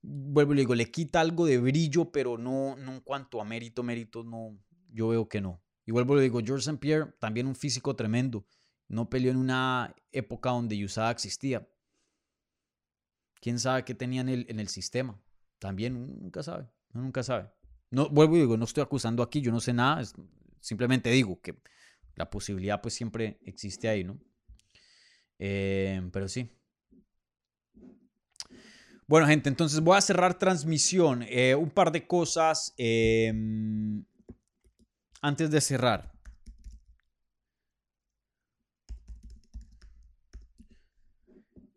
[0.00, 3.44] vuelvo y le digo, le quita algo de brillo, pero no, no en cuanto a
[3.44, 4.58] mérito, mérito, no,
[4.88, 5.62] yo veo que no.
[5.84, 6.72] Y vuelvo y le digo, George.
[6.78, 8.46] Pierre, también un físico tremendo,
[8.92, 11.66] no peleó en una época donde USADA existía.
[13.40, 15.18] ¿Quién sabe qué tenían en el, en el sistema?
[15.58, 17.50] También nunca sabe, nunca sabe.
[17.90, 20.02] No, vuelvo y digo, no estoy acusando aquí, yo no sé nada,
[20.60, 21.58] simplemente digo que
[22.16, 24.20] la posibilidad pues siempre existe ahí, ¿no?
[25.38, 26.50] Eh, pero sí.
[29.06, 31.24] Bueno, gente, entonces voy a cerrar transmisión.
[31.28, 34.04] Eh, un par de cosas em,
[35.22, 36.11] antes de cerrar.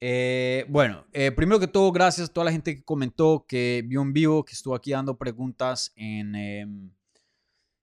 [0.02, 4.02] Eh, bueno, eh, primero que todo, gracias a toda la gente que comentó, que vio
[4.02, 6.92] en vivo, que estuvo aquí dando preguntas en, em,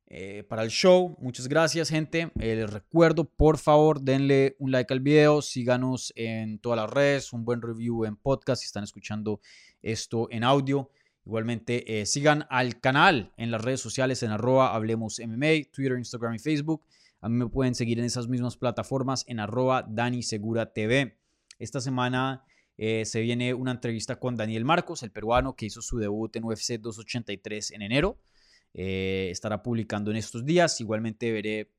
[0.06, 1.16] eh, para el show.
[1.20, 2.30] Muchas gracias, gente.
[2.34, 7.44] les recuerdo, por favor, denle un like al video, síganos en todas las redes, un
[7.44, 9.40] buen review en podcast si están escuchando
[9.80, 10.90] esto en audio.
[11.24, 16.40] Igualmente, sigan al canal en las redes sociales en arroba Hablemos MMA, Twitter, Instagram y
[16.40, 16.84] Facebook.
[17.20, 21.21] A mí me pueden seguir en esas mismas plataformas en arroba Dani Segura TV.
[21.58, 22.44] Esta semana
[22.76, 26.44] eh, se viene una entrevista con Daniel Marcos, el peruano que hizo su debut en
[26.44, 28.18] UFC 283 en enero.
[28.74, 30.80] Eh, estará publicando en estos días.
[30.80, 31.70] Igualmente veré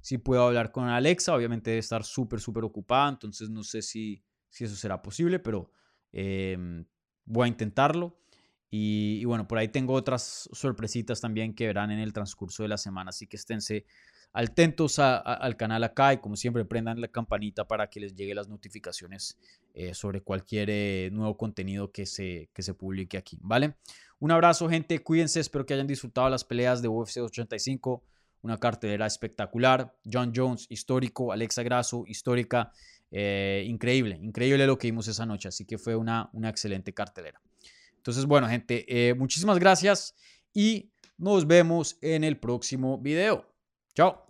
[0.00, 1.34] si puedo hablar con Alexa.
[1.34, 5.70] Obviamente debe estar súper, súper ocupada, entonces no sé si, si eso será posible, pero
[6.12, 6.84] em,
[7.24, 8.16] voy a intentarlo.
[8.72, 12.68] Y, y, bueno, por ahí tengo otras sorpresitas también que verán en el transcurso de
[12.68, 13.84] la semana, así que esténse
[14.32, 18.48] atentos al canal acá y como siempre prendan la campanita para que les llegue las
[18.48, 19.38] notificaciones
[19.74, 23.74] eh, sobre cualquier eh, nuevo contenido que se, que se publique aquí, ¿vale?
[24.20, 28.04] Un abrazo gente, cuídense, espero que hayan disfrutado las peleas de UFC 85,
[28.42, 32.72] una cartelera espectacular, John Jones histórico, Alexa Grasso histórica,
[33.10, 37.40] eh, increíble, increíble lo que vimos esa noche, así que fue una, una excelente cartelera.
[37.96, 40.14] Entonces, bueno gente, muchísimas gracias
[40.54, 43.50] y nos vemos en el próximo video.
[43.94, 44.26] Chao.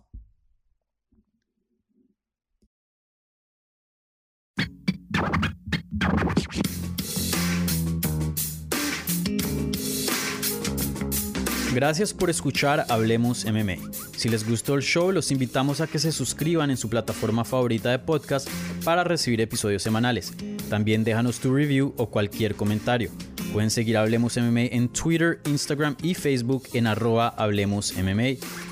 [11.72, 13.76] Gracias por escuchar Hablemos MMA.
[14.16, 17.90] Si les gustó el show, los invitamos a que se suscriban en su plataforma favorita
[17.90, 18.48] de podcast
[18.84, 20.32] para recibir episodios semanales.
[20.68, 23.10] También déjanos tu review o cualquier comentario.
[23.52, 28.36] Pueden seguir Hablemos MMA en Twitter, Instagram y Facebook en arroba Hablemos MMA